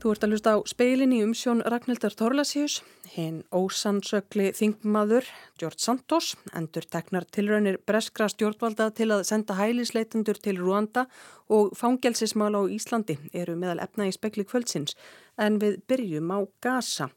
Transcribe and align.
Þú 0.00 0.14
ert 0.14 0.22
að 0.24 0.30
hlusta 0.32 0.52
á 0.56 0.58
speilin 0.64 1.10
í 1.12 1.18
umsjón 1.20 1.58
Ragnhildar 1.60 2.14
Þorlasíus, 2.16 2.78
hinn 3.12 3.42
ósannsökli 3.52 4.46
þingmaður 4.56 5.26
George 5.60 5.84
Santos, 5.84 6.30
endur 6.56 6.86
teknar 6.88 7.26
tilraunir 7.28 7.76
breskra 7.84 8.30
stjórnvalda 8.32 8.86
til 8.96 9.10
að 9.12 9.26
senda 9.28 9.58
hælisleitendur 9.58 10.40
til 10.40 10.56
Ruanda 10.56 11.04
og 11.52 11.76
fangelsismál 11.76 12.56
á 12.56 12.64
Íslandi 12.72 13.18
eru 13.36 13.58
meðal 13.60 13.84
efna 13.84 14.08
í 14.08 14.16
spekli 14.16 14.48
kvöldsins 14.48 14.96
en 15.36 15.60
við 15.60 15.82
byrjum 15.84 16.32
á 16.32 16.48
Gaza. 16.64 17.10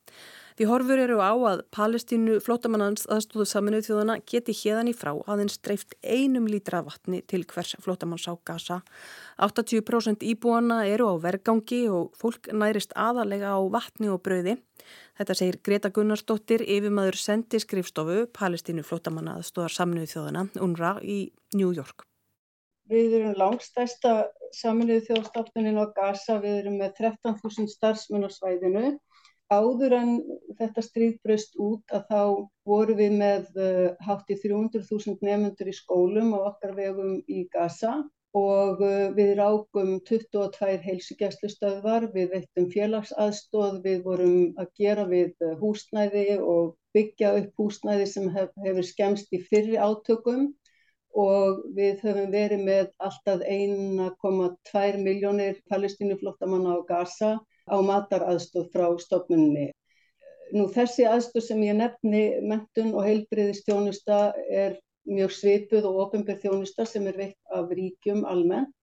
Því 0.54 0.68
horfur 0.70 1.00
eru 1.02 1.18
á 1.18 1.34
að 1.34 1.62
Palestínu 1.74 2.36
flótamannans 2.44 3.08
aðstóðu 3.10 3.46
saminuð 3.50 3.88
þjóðana 3.88 4.18
geti 4.30 4.54
hérðan 4.54 4.92
í 4.92 4.94
frá 4.94 5.12
aðeins 5.26 5.58
dreift 5.66 5.96
einum 6.06 6.46
lítra 6.46 6.84
vatni 6.86 7.24
til 7.26 7.42
hvers 7.50 7.74
flótamanns 7.82 8.28
á 8.30 8.38
Gaza. 8.46 8.82
80% 9.42 10.22
íbúana 10.30 10.84
eru 10.86 11.10
á 11.10 11.16
vergangi 11.24 11.88
og 11.90 12.14
fólk 12.20 12.52
nærist 12.54 12.94
aðalega 12.94 13.56
á 13.58 13.62
vatni 13.74 14.12
og 14.14 14.22
brauði. 14.22 14.60
Þetta 15.18 15.38
segir 15.40 15.58
Greta 15.66 15.90
Gunnarsdóttir, 15.94 16.62
yfirmaður 16.62 17.18
sendi 17.18 17.62
skrifstofu 17.62 18.28
Palestínu 18.38 18.86
flótamanna 18.86 19.40
aðstóðar 19.40 19.74
saminuð 19.74 20.12
þjóðana, 20.14 20.48
UNRWA, 20.62 21.00
í 21.02 21.32
New 21.58 21.74
York. 21.74 22.06
Við 22.94 23.16
erum 23.18 23.34
langstæsta 23.40 24.28
saminuð 24.54 25.08
þjóðstofnunin 25.08 25.82
á 25.82 25.86
Gaza, 25.96 26.38
við 26.44 26.60
erum 26.62 26.78
með 26.82 26.98
13.000 27.00 27.72
starfsmenn 27.72 28.28
á 28.28 28.30
svæðinu 28.30 28.86
áður 29.54 29.96
en 29.98 30.12
þetta 30.60 30.84
stríð 30.86 31.14
bröst 31.26 31.56
út 31.62 31.94
að 31.96 32.10
þá 32.10 32.24
voru 32.70 32.96
við 32.98 33.16
með 33.20 33.48
uh, 33.60 33.88
hátt 34.08 34.34
í 34.34 34.38
300.000 34.42 35.22
nefnundur 35.22 35.72
í 35.72 35.76
skólum 35.78 36.34
á 36.38 36.40
okkar 36.50 36.76
vegum 36.78 37.16
í 37.28 37.46
Gaza 37.54 38.00
og 38.38 38.82
uh, 38.82 39.12
við 39.18 39.36
rákum 39.38 40.00
22 40.10 40.80
heilsugjæslustöðvar, 40.88 42.10
við 42.16 42.34
veittum 42.34 42.70
félagsaðstóð, 42.74 43.82
við 43.86 44.02
vorum 44.08 44.38
að 44.58 44.74
gera 44.82 45.06
við 45.10 45.34
uh, 45.46 45.54
húsnæði 45.62 46.40
og 46.42 46.74
byggja 46.98 47.36
upp 47.42 47.62
húsnæði 47.62 48.10
sem 48.10 48.28
hef, 48.34 48.52
hefur 48.66 48.90
skemst 48.90 49.34
í 49.34 49.42
fyrri 49.46 49.78
átökum 49.78 50.52
og 51.14 51.62
við 51.78 52.02
höfum 52.02 52.32
verið 52.34 52.64
með 52.66 52.86
alltaf 53.06 53.44
1,2 53.46 55.02
miljónir 55.06 55.60
palestínuflottamanna 55.70 56.78
á 56.78 56.80
Gaza 56.90 57.34
á 57.70 57.78
mataraðstóð 57.84 58.70
frá 58.74 58.86
stofnunni. 59.00 59.72
Nú 60.54 60.68
þessi 60.74 61.08
aðstóð 61.10 61.46
sem 61.48 61.64
ég 61.66 61.78
nefni, 61.80 62.24
mentun 62.46 62.94
og 62.94 63.08
heilbriðistjónusta 63.08 64.20
er 64.52 64.78
mjög 65.10 65.34
svipuð 65.38 65.88
og 65.90 66.00
ofinbjörð 66.08 66.46
þjónusta 66.46 66.86
sem 66.88 67.08
er 67.10 67.20
veikt 67.20 67.56
af 67.58 67.72
ríkjum 67.72 68.24
almennt. 68.30 68.74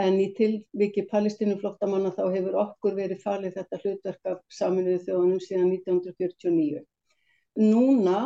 En 0.00 0.16
í 0.20 0.30
tilviki 0.36 1.04
palestínuflottamanna 1.10 2.12
þá 2.16 2.22
hefur 2.32 2.54
okkur 2.62 2.94
verið 2.96 3.24
falið 3.24 3.56
þetta 3.58 3.80
hlutverk 3.82 4.30
af 4.32 4.38
saminuðu 4.58 5.02
þjóðunum 5.08 5.42
síðan 5.44 5.72
1949. 5.74 6.84
Núna 7.60 8.20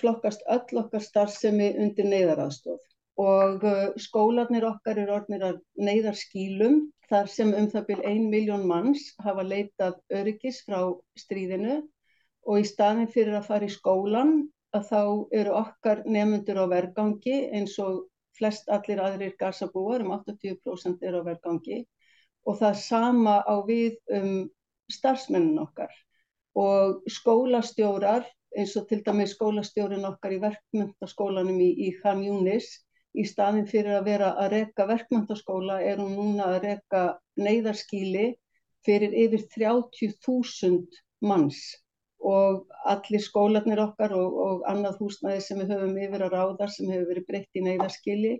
flokkast 0.00 0.42
öll 0.50 0.80
okkar 0.80 1.04
starfsemi 1.04 1.68
undir 1.78 2.08
neyðaraðstóð 2.08 2.80
og 3.20 3.62
uh, 3.62 3.94
skólanir 4.00 4.66
okkar 4.66 4.98
er 4.98 5.12
orðnir 5.14 5.44
að 5.46 5.58
neyðarskílum 5.78 6.80
þar 7.08 7.28
sem 7.30 7.52
um 7.54 7.68
það 7.70 7.86
byrj 7.90 8.06
ein 8.10 8.24
miljón 8.30 8.64
manns 8.66 9.12
hafa 9.22 9.44
leitað 9.46 10.00
öryggis 10.10 10.62
frá 10.66 10.80
stríðinu. 11.18 11.82
Og 12.44 12.60
í 12.60 12.66
staðin 12.68 13.08
fyrir 13.08 13.38
að 13.38 13.46
fara 13.48 13.68
í 13.68 13.72
skólan 13.72 14.34
að 14.74 14.88
þá 14.90 15.02
eru 15.40 15.54
okkar 15.60 16.02
nefnundur 16.04 16.60
á 16.60 16.66
vergangi 16.68 17.36
eins 17.54 17.78
og 17.80 18.04
flest 18.34 18.68
allir 18.68 19.00
aðrir 19.00 19.36
gasabúar 19.38 20.02
um 20.02 20.16
80% 20.18 21.06
eru 21.06 21.22
á 21.22 21.28
vergangi. 21.30 21.84
Og 22.44 22.58
það 22.60 22.80
sama 22.82 23.36
á 23.46 23.54
við 23.64 23.94
um 24.12 24.48
starfsmennin 24.90 25.62
okkar. 25.62 25.92
Og 26.58 27.06
skólastjórar 27.10 28.26
eins 28.58 28.74
og 28.76 28.88
til 28.88 29.00
dæmis 29.06 29.34
skólastjórin 29.34 30.06
okkar 30.06 30.34
í 30.34 30.42
verkmyndaskólanum 30.42 31.62
í, 31.62 31.70
í 31.86 31.94
Khan 32.02 32.22
Yunis 32.26 32.83
í 33.14 33.24
staðin 33.28 33.68
fyrir 33.70 33.98
að 33.98 34.08
vera 34.08 34.32
að 34.42 34.50
reka 34.56 34.86
verkmyndaskóla 34.90 35.78
er 35.86 36.02
hún 36.02 36.16
núna 36.18 36.50
að 36.54 36.66
reka 36.68 37.04
neyðarskíli 37.38 38.26
fyrir 38.86 39.14
yfir 39.24 39.46
30.000 39.54 41.00
manns. 41.24 41.62
Og 42.24 42.64
allir 42.88 43.20
skólanir 43.20 43.82
okkar 43.84 44.14
og, 44.16 44.38
og 44.46 44.62
annað 44.68 45.00
húsnæði 45.02 45.42
sem 45.44 45.60
við 45.60 45.74
höfum 45.74 45.98
yfir 46.06 46.24
að 46.24 46.38
ráða 46.38 46.70
sem 46.72 46.88
hefur 46.92 47.10
verið 47.12 47.26
breytt 47.28 47.60
í 47.60 47.64
neyðarskíli 47.66 48.38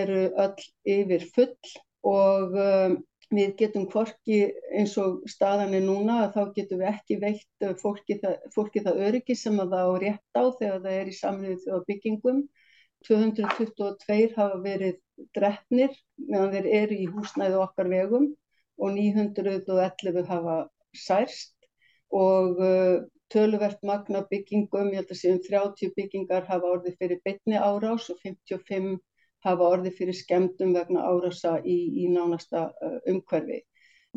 eru 0.00 0.24
öll 0.44 0.66
yfir 0.96 1.26
full. 1.36 1.76
Og 2.10 2.56
um, 2.58 2.98
við 3.30 3.52
getum 3.60 3.86
hvorki 3.90 4.40
eins 4.74 4.96
og 4.98 5.20
staðan 5.30 5.76
er 5.78 5.84
núna 5.84 6.24
að 6.24 6.32
þá 6.36 6.54
getum 6.56 6.80
við 6.80 6.88
ekki 6.90 7.18
veitt 7.22 7.68
fólki 7.78 8.16
það, 8.22 8.40
fólki 8.54 8.82
það 8.82 9.04
öryggi 9.06 9.36
sem 9.38 9.60
að 9.62 9.76
það 9.76 9.90
á 9.90 9.94
rétt 10.04 10.40
á 10.40 10.44
þegar 10.58 10.80
það 10.86 10.96
er 10.96 11.10
í 11.10 11.18
samlið 11.20 11.60
þjóða 11.64 11.84
byggingum 11.90 12.40
222 13.08 14.34
hafa 14.36 14.58
verið 14.64 14.98
drefnir 15.36 15.94
meðan 16.18 16.52
þeir 16.56 16.68
eru 16.80 16.98
í 17.04 17.08
húsnæðu 17.14 17.62
okkar 17.64 17.88
vegum 17.92 18.28
og 18.80 18.92
911 18.96 20.26
hafa 20.28 20.58
særst 20.96 21.54
og 22.10 22.60
uh, 22.60 23.00
töluvert 23.30 23.82
magna 23.86 24.24
byggingum, 24.30 24.90
ég 24.90 25.02
held 25.02 25.12
að 25.14 25.20
séum 25.20 25.40
30 25.44 25.94
byggingar 25.96 26.48
hafa 26.48 26.72
orðið 26.74 26.96
fyrir 26.98 27.20
bytni 27.24 27.60
árás 27.60 28.08
og 28.10 28.18
55 28.24 28.96
hafa 29.46 29.68
orðið 29.74 29.98
fyrir 30.00 30.16
skemdum 30.18 30.74
vegna 30.76 31.04
árása 31.06 31.58
í, 31.62 31.78
í 32.02 32.08
nánasta 32.10 32.66
uh, 32.72 32.98
umhverfi. 33.08 33.62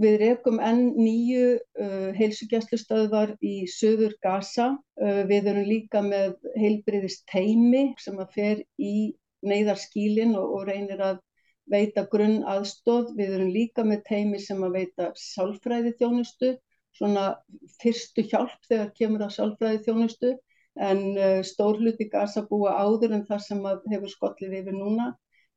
Við 0.01 0.15
rekum 0.23 0.55
enn 0.57 0.87
nýju 0.97 1.49
uh, 1.53 2.07
heilsugjastlustöðvar 2.17 3.35
í 3.45 3.67
söður 3.69 4.15
Gaza. 4.25 4.71
Uh, 4.97 5.21
við 5.29 5.49
erum 5.51 5.67
líka 5.69 6.01
með 6.01 6.33
heilbriðist 6.57 7.27
teimi 7.29 7.83
sem 8.01 8.17
að 8.17 8.31
fer 8.33 8.63
í 8.81 9.13
neyðarskílin 9.45 10.33
og, 10.39 10.55
og 10.57 10.65
reynir 10.71 11.03
að 11.05 11.19
veita 11.69 12.07
grunn 12.09 12.41
aðstóð. 12.49 13.11
Við 13.19 13.35
erum 13.37 13.51
líka 13.53 13.85
með 13.85 14.01
teimi 14.07 14.41
sem 14.41 14.63
að 14.65 14.79
veita 14.79 15.11
sálfræði 15.19 15.93
þjónustu, 16.01 16.55
svona 16.97 17.27
fyrstu 17.83 18.25
hjálp 18.31 18.57
þegar 18.65 18.89
kemur 18.97 19.27
að 19.27 19.35
sálfræði 19.37 19.83
þjónustu. 19.85 20.33
En 20.81 21.03
uh, 21.13 21.43
stórluti 21.45 22.09
Gaza 22.09 22.47
búa 22.49 22.73
áður 22.81 23.13
en 23.19 23.27
það 23.29 23.45
sem 23.45 23.61
hefur 23.93 24.09
skollið 24.09 24.57
yfir 24.63 24.73
núna 24.79 25.11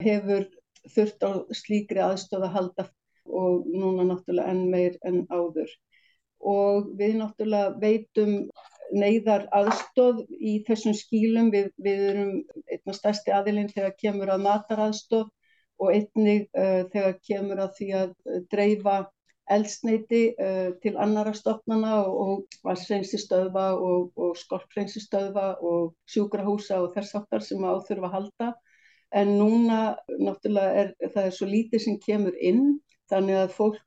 hefur 0.05 0.45
þurft 0.93 1.25
á 1.25 1.33
slíkri 1.57 2.05
aðstóð 2.05 2.45
að 2.51 2.57
halda 2.59 2.89
og 3.29 3.67
núna 3.71 4.07
náttúrulega 4.11 4.53
enn 4.53 4.65
meir 4.73 4.99
enn 5.07 5.25
áður. 5.31 5.71
Og 6.41 6.91
við 6.99 7.19
náttúrulega 7.21 7.75
veitum 7.83 8.35
neyðar 8.95 9.47
aðstóð 9.55 10.23
í 10.39 10.61
þessum 10.67 10.95
skílum. 10.95 11.51
Við, 11.55 11.71
við 11.83 12.05
erum 12.13 12.33
einna 12.71 12.95
stærsti 12.97 13.35
aðilinn 13.35 13.73
þegar 13.73 13.97
kemur 14.03 14.33
að 14.35 14.47
mataraðstóð 14.47 15.29
og 15.83 15.93
einnig 15.93 16.47
uh, 16.57 16.87
þegar 16.93 17.19
kemur 17.27 17.63
að 17.67 17.77
því 17.79 17.91
að 18.01 18.15
dreifa 18.53 18.97
eldsneiti 19.53 20.23
uh, 20.43 20.71
til 20.83 20.97
annara 20.99 21.35
stofnana 21.37 21.99
og, 22.03 22.15
og 22.23 22.61
vassreinsi 22.67 23.21
stöðva 23.23 23.69
og, 23.79 24.09
og 24.19 24.39
skorpreinsi 24.41 25.03
stöðva 25.05 25.53
og 25.63 25.93
sjúkrahúsa 26.11 26.81
og 26.83 26.95
þess 26.97 27.19
aftar 27.21 27.45
sem 27.45 27.63
áþurfa 27.63 28.11
að 28.11 28.17
halda. 28.17 28.55
En 29.15 29.37
núna 29.39 29.97
náttúrulega 30.19 30.81
er 30.83 31.13
það 31.13 31.29
er 31.29 31.37
svo 31.37 31.47
lítið 31.51 31.85
sem 31.85 32.01
kemur 32.03 32.35
inn 32.43 32.65
Þannig 33.11 33.39
að 33.39 33.53
fólk 33.55 33.83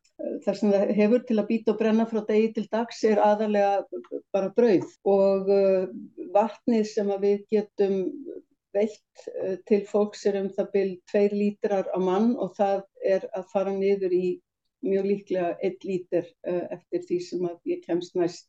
þar 0.46 0.58
sem 0.60 0.74
það 0.74 0.92
hefur 0.98 1.24
til 1.28 1.38
að 1.40 1.48
býta 1.50 1.74
og 1.74 1.80
brenna 1.80 2.06
frá 2.10 2.20
degi 2.28 2.52
til 2.56 2.66
dags 2.72 3.00
er 3.08 3.22
aðalega 3.24 4.02
bara 4.36 4.52
brauð 4.56 4.92
og 5.08 5.52
uh, 5.54 5.88
vatnið 6.36 6.86
sem 6.92 7.12
við 7.24 7.46
getum 7.56 7.98
veitt 8.76 9.24
uh, 9.32 9.56
til 9.70 9.82
fólks 9.90 10.26
er 10.30 10.40
um 10.42 10.50
það 10.56 10.72
byrj 10.76 10.94
tveir 11.12 11.36
lítrar 11.36 11.88
á 11.92 12.00
mann 12.04 12.34
og 12.36 12.56
það 12.60 12.84
er 13.16 13.28
að 13.36 13.48
fara 13.54 13.76
niður 13.76 14.16
í 14.16 14.26
mjög 14.86 15.08
líklega 15.12 15.56
einn 15.60 15.80
lítir 15.84 16.28
eftir 16.48 17.02
því 17.04 17.16
sem 17.26 17.48
ég 17.68 17.82
kemst 17.84 18.14
næst 18.16 18.48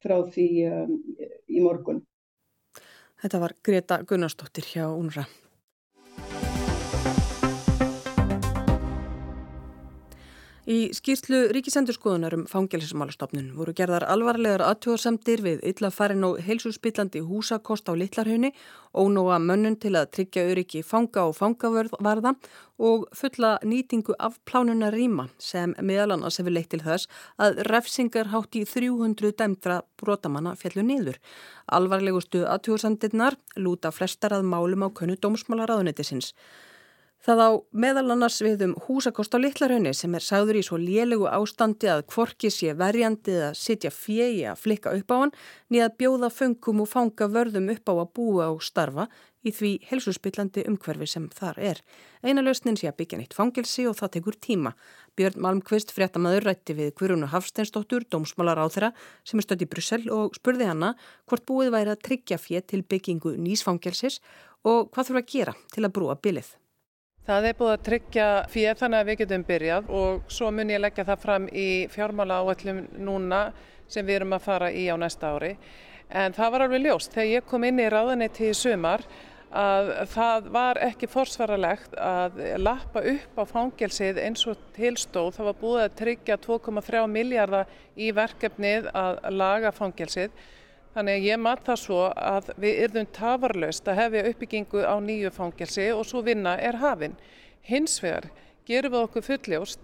frá 0.00 0.14
því 0.32 0.46
í 1.52 1.60
morgun. 1.60 2.00
Þetta 3.20 3.42
var 3.42 3.52
Greta 3.60 3.98
Gunnarsdóttir 4.08 4.64
hjá 4.72 4.86
UNRA. 4.88 5.26
Í 10.66 10.88
skýrslu 10.90 11.44
ríkisendurskoðunar 11.54 12.34
um 12.34 12.40
fangelsismálastofnun 12.50 13.52
voru 13.54 13.70
gerðar 13.78 14.02
alvarlegar 14.10 14.64
aðtjóðarsamdir 14.66 15.44
við 15.44 15.60
illafarin 15.70 16.26
og 16.26 16.40
heilsuspillandi 16.42 17.22
húsakost 17.22 17.86
á 17.86 17.94
Littlarhaunni, 17.94 18.50
ónóa 18.90 19.38
mönnun 19.38 19.78
til 19.78 19.94
að 19.94 20.10
tryggja 20.16 20.48
öryggi 20.50 20.82
fanga 20.82 21.28
og 21.30 21.36
fangavarða 21.38 22.34
og 22.82 23.06
fulla 23.14 23.52
nýtingu 23.62 24.18
af 24.18 24.40
plánuna 24.42 24.90
rýma 24.90 25.28
sem 25.38 25.78
meðal 25.78 26.16
annars 26.16 26.42
hefur 26.42 26.58
leitt 26.58 26.72
til 26.74 26.82
þess 26.82 27.06
að 27.38 27.62
refsingar 27.70 28.34
hátt 28.34 28.58
í 28.58 28.66
300 28.66 29.38
dæmdra 29.38 29.80
brotamanna 30.02 30.58
fjallu 30.58 30.82
niður. 30.82 31.22
Alvarlegustu 31.70 32.42
aðtjóðarsamdirnar 32.42 33.38
lúta 33.54 33.94
flestar 33.94 34.34
að 34.34 34.50
málum 34.50 34.82
á 34.82 34.90
könnu 34.90 35.14
dómsmálaráðunetisins. 35.14 36.34
Það 37.26 37.40
á 37.42 37.50
meðal 37.74 38.12
annars 38.14 38.36
við 38.38 38.60
um 38.68 38.72
húsakost 38.86 39.32
á 39.34 39.42
Littlarhaunni 39.42 39.90
sem 39.98 40.12
er 40.14 40.22
sagður 40.22 40.60
í 40.60 40.62
svo 40.62 40.76
lélegu 40.78 41.24
ástandi 41.26 41.88
að 41.90 42.04
kvorki 42.12 42.52
sé 42.54 42.70
verjandi 42.78 43.32
að 43.48 43.56
sitja 43.58 43.90
fjegi 43.90 44.44
að 44.46 44.60
flikka 44.62 44.92
upp 44.94 45.10
á 45.10 45.16
hann 45.24 45.32
niða 45.66 45.88
að 45.88 45.96
bjóða 45.98 46.28
föngum 46.30 46.84
og 46.84 46.90
fanga 46.92 47.26
vörðum 47.26 47.72
upp 47.74 47.90
á 47.90 47.94
að 47.96 48.12
búa 48.14 48.44
og 48.52 48.60
starfa 48.62 49.08
í 49.42 49.50
því 49.56 49.70
helsusbyllandi 49.88 50.68
umhverfi 50.70 51.08
sem 51.10 51.24
þar 51.34 51.58
er. 51.72 51.80
Eina 52.22 52.44
lausnin 52.46 52.78
sé 52.78 52.86
að 52.92 53.00
byggja 53.00 53.18
neitt 53.18 53.34
fangilsi 53.34 53.88
og 53.90 53.96
það 53.98 54.12
tekur 54.18 54.38
tíma. 54.46 54.76
Björn 55.18 55.42
Malmqvist 55.42 55.90
fréttamaður 55.96 56.46
rætti 56.46 56.76
við 56.78 56.92
Guðrunu 57.00 57.30
Hafsteinsdóttur, 57.32 58.06
dómsmálar 58.06 58.62
á 58.62 58.70
þeirra 58.70 58.92
sem 59.26 59.42
er 59.42 59.48
stödd 59.48 59.64
í 59.66 59.68
Brussel 59.72 60.04
og 60.14 60.38
spurði 60.38 60.70
hana 60.70 60.92
hvort 61.26 61.46
búið 61.50 61.72
væri 61.74 61.94
að 61.96 62.06
tryggja 62.06 62.38
fér 62.38 62.62
til 62.70 62.84
byggingu 62.86 63.34
nýsfangelsis 63.34 64.20
og 64.62 64.92
hvað 64.94 65.10
þurfa 65.10 65.24
að 65.24 65.34
gera 65.34 65.56
til 65.74 65.82
að 65.82 65.94
brúa 65.98 66.18
bylið. 66.22 66.54
Það 67.26 67.46
er 67.48 67.56
búið 67.58 67.72
að 67.72 67.86
tryggja 67.86 68.24
fyrir 68.52 68.76
þannig 68.78 69.00
að 69.00 69.08
við 69.08 69.16
getum 69.18 69.44
byrjað 69.48 69.88
og 69.98 70.28
svo 70.30 70.50
mun 70.54 70.68
ég 70.70 70.78
leggja 70.78 71.04
það 71.08 71.22
fram 71.24 71.46
í 71.50 71.64
fjármála 71.90 72.36
áallum 72.38 72.84
núna 73.02 73.40
sem 73.90 74.06
við 74.06 74.20
erum 74.20 74.36
að 74.36 74.44
fara 74.44 74.68
í 74.70 74.84
á 74.86 74.94
næsta 74.94 75.32
ári. 75.34 75.56
En 76.06 76.36
það 76.36 76.52
var 76.54 76.64
alveg 76.66 76.84
ljóst 76.84 77.16
þegar 77.16 77.32
ég 77.32 77.48
kom 77.50 77.66
inn 77.66 77.82
í 77.82 77.88
ráðanetti 77.90 78.46
í 78.46 78.54
sumar 78.54 79.02
að 79.50 79.90
það 80.12 80.46
var 80.54 80.80
ekki 80.86 81.08
forsvaralegt 81.10 81.98
að 81.98 82.38
lappa 82.62 83.02
upp 83.02 83.42
á 83.42 83.44
fangelsið 83.50 84.22
eins 84.22 84.46
og 84.46 84.62
tilstóð. 84.78 85.32
Það 85.34 85.48
var 85.50 85.58
búið 85.64 85.82
að 85.82 85.96
tryggja 86.02 86.38
2,3 86.46 87.06
miljardar 87.10 87.74
í 87.98 88.12
verkefnið 88.14 88.86
að 88.94 89.18
laga 89.34 89.74
fangelsið. 89.74 90.30
Þannig 90.96 91.18
að 91.18 91.24
ég 91.28 91.40
mat 91.44 91.60
það 91.60 91.76
svo 91.82 91.96
að 92.08 92.46
við 92.62 92.78
yrðum 92.86 93.06
tafarlaust 93.12 93.88
að 93.92 93.98
hefja 93.98 94.28
uppbyggingu 94.30 94.80
á 94.80 94.96
nýju 95.04 95.32
fangelsi 95.34 95.90
og 95.92 96.06
svo 96.08 96.22
vinna 96.24 96.54
er 96.56 96.78
hafinn. 96.80 97.18
Hins 97.68 97.98
vegar 98.00 98.30
gerum 98.64 98.94
við 98.94 99.02
okkur 99.02 99.26
fulljóst 99.26 99.82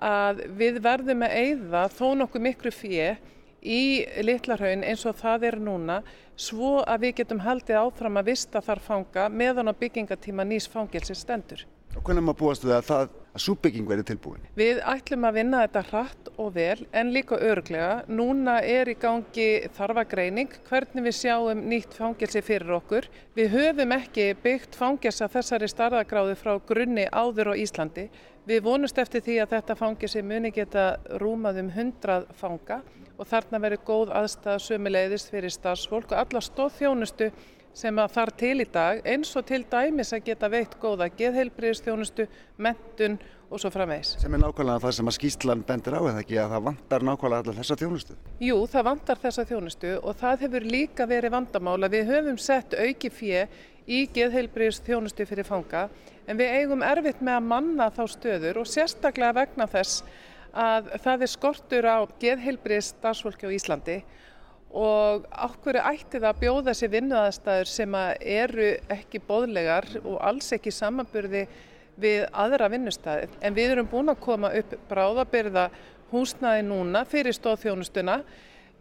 að 0.00 0.40
við 0.56 0.78
verðum 0.86 1.26
að 1.26 1.36
eigða 1.42 1.82
þó 1.92 2.06
nokkuð 2.22 2.44
miklu 2.46 2.72
fyrir 2.72 3.20
í 3.60 3.82
Littlarhaun 4.24 4.86
eins 4.88 5.04
og 5.04 5.20
það 5.20 5.46
er 5.50 5.58
núna 5.60 5.98
svo 6.32 6.78
að 6.80 7.04
við 7.04 7.16
getum 7.20 7.44
haldið 7.44 7.82
áfram 7.82 8.16
að 8.22 8.32
vista 8.32 8.64
þar 8.64 8.80
fanga 8.88 9.28
meðan 9.28 9.68
á 9.68 9.76
byggingatíma 9.76 10.48
nýs 10.48 10.70
fangelsi 10.72 11.12
stendur. 11.12 11.66
Og 11.94 12.02
hvernig 12.02 12.24
maður 12.26 12.40
búast 12.40 12.64
við 12.66 12.74
að 12.74 12.88
það 12.88 13.02
að 13.04 13.42
súbygging 13.44 13.86
verið 13.88 14.08
tilbúin? 14.10 14.46
Við 14.58 14.80
ætlum 14.86 15.26
að 15.28 15.36
vinna 15.38 15.62
þetta 15.64 15.82
hratt 15.90 16.30
og 16.34 16.50
vel 16.54 16.84
en 16.94 17.12
líka 17.14 17.38
örglega. 17.38 18.04
Núna 18.10 18.56
er 18.66 18.90
í 18.90 18.96
gangi 18.98 19.48
þarfagreining 19.76 20.54
hvernig 20.68 21.06
við 21.08 21.16
sjáum 21.18 21.64
nýtt 21.70 21.96
fangelsi 21.98 22.42
fyrir 22.44 22.74
okkur. 22.78 23.08
Við 23.38 23.54
höfum 23.54 23.94
ekki 23.96 24.28
byggt 24.42 24.78
fangelsa 24.78 25.30
þessari 25.30 25.70
starðagráði 25.70 26.36
frá 26.38 26.54
grunni 26.66 27.06
áður 27.10 27.54
á 27.54 27.60
Íslandi. 27.62 28.08
Við 28.44 28.66
vonumst 28.66 28.98
eftir 29.00 29.24
því 29.24 29.38
að 29.40 29.56
þetta 29.56 29.78
fangelsi 29.78 30.22
muni 30.22 30.52
geta 30.52 30.98
rúmað 31.22 31.62
um 31.62 31.72
100 31.72 32.26
fanga 32.36 32.82
og 33.14 33.28
þarna 33.30 33.60
verður 33.62 33.86
góð 33.86 34.14
aðstæða 34.18 34.62
sömuleiðist 34.66 35.30
fyrir 35.32 35.52
starfsfólk 35.54 36.12
og 36.12 36.18
alla 36.18 36.42
stóðþjónustu 36.42 37.30
sem 37.74 37.98
að 37.98 38.12
þar 38.14 38.32
til 38.38 38.56
í 38.62 38.66
dag 38.70 39.00
eins 39.10 39.32
og 39.36 39.46
til 39.48 39.64
dæmis 39.70 40.12
að 40.14 40.28
geta 40.28 40.50
veitt 40.50 40.76
góða 40.82 41.08
geðheilbriðstjónustu, 41.18 42.26
mentun 42.62 43.18
og 43.50 43.60
svo 43.60 43.70
framvegs. 43.74 44.14
Sem 44.22 44.34
er 44.34 44.42
nákvæmlega 44.42 44.82
það 44.82 44.96
sem 44.96 45.10
að 45.10 45.16
skýslan 45.18 45.64
bendir 45.66 45.96
á 45.98 46.00
eða 46.00 46.22
ekki 46.22 46.38
að 46.40 46.54
það 46.54 46.66
vantar 46.68 47.06
nákvæmlega 47.08 47.44
allar 47.44 47.58
þessa 47.60 47.78
þjónustu? 47.82 48.16
Jú, 48.46 48.56
það 48.70 48.88
vantar 48.88 49.22
þessa 49.22 49.46
þjónustu 49.50 49.94
og 50.00 50.18
það 50.22 50.44
hefur 50.46 50.68
líka 50.74 51.06
verið 51.10 51.34
vandamála. 51.34 51.90
Við 51.92 52.10
höfum 52.12 52.40
sett 52.40 52.76
auki 52.78 53.10
fjö 53.14 53.44
í 53.84 54.04
geðheilbriðstjónustu 54.16 55.26
fyrir 55.28 55.46
fanga 55.48 55.88
en 56.26 56.38
við 56.40 56.54
eigum 56.60 56.84
erfitt 56.86 57.20
með 57.20 57.40
að 57.40 57.48
manna 57.50 57.90
þá 57.92 58.04
stöður 58.14 58.62
og 58.62 58.70
sérstaklega 58.70 59.36
vegna 59.42 59.68
þess 59.68 60.04
að 60.54 60.92
það 61.02 61.24
er 61.26 61.32
skortur 61.32 61.88
á 61.90 61.98
geðheilbrið 62.22 62.86
starfsfólki 62.86 63.50
á 63.50 63.54
Íslandi 63.54 63.98
og 64.74 65.26
ákveður 65.30 65.84
ætti 65.86 66.18
það 66.18 66.28
að 66.32 66.40
bjóða 66.42 66.74
sér 66.74 66.92
vinnuðastæður 66.96 67.70
sem 67.70 67.96
eru 68.18 68.70
ekki 68.90 69.20
bóðlegar 69.22 69.86
og 70.02 70.16
alls 70.18 70.50
ekki 70.56 70.72
samanburði 70.74 71.44
við 72.00 72.24
aðra 72.34 72.68
vinnustæði. 72.72 73.28
En 73.38 73.54
við 73.54 73.76
erum 73.76 73.90
búin 73.90 74.10
að 74.10 74.22
koma 74.24 74.50
upp 74.58 74.74
bráðabyrða 74.90 75.68
húsnaði 76.10 76.64
núna 76.66 77.04
fyrir 77.06 77.36
stóðþjónustuna 77.36 78.18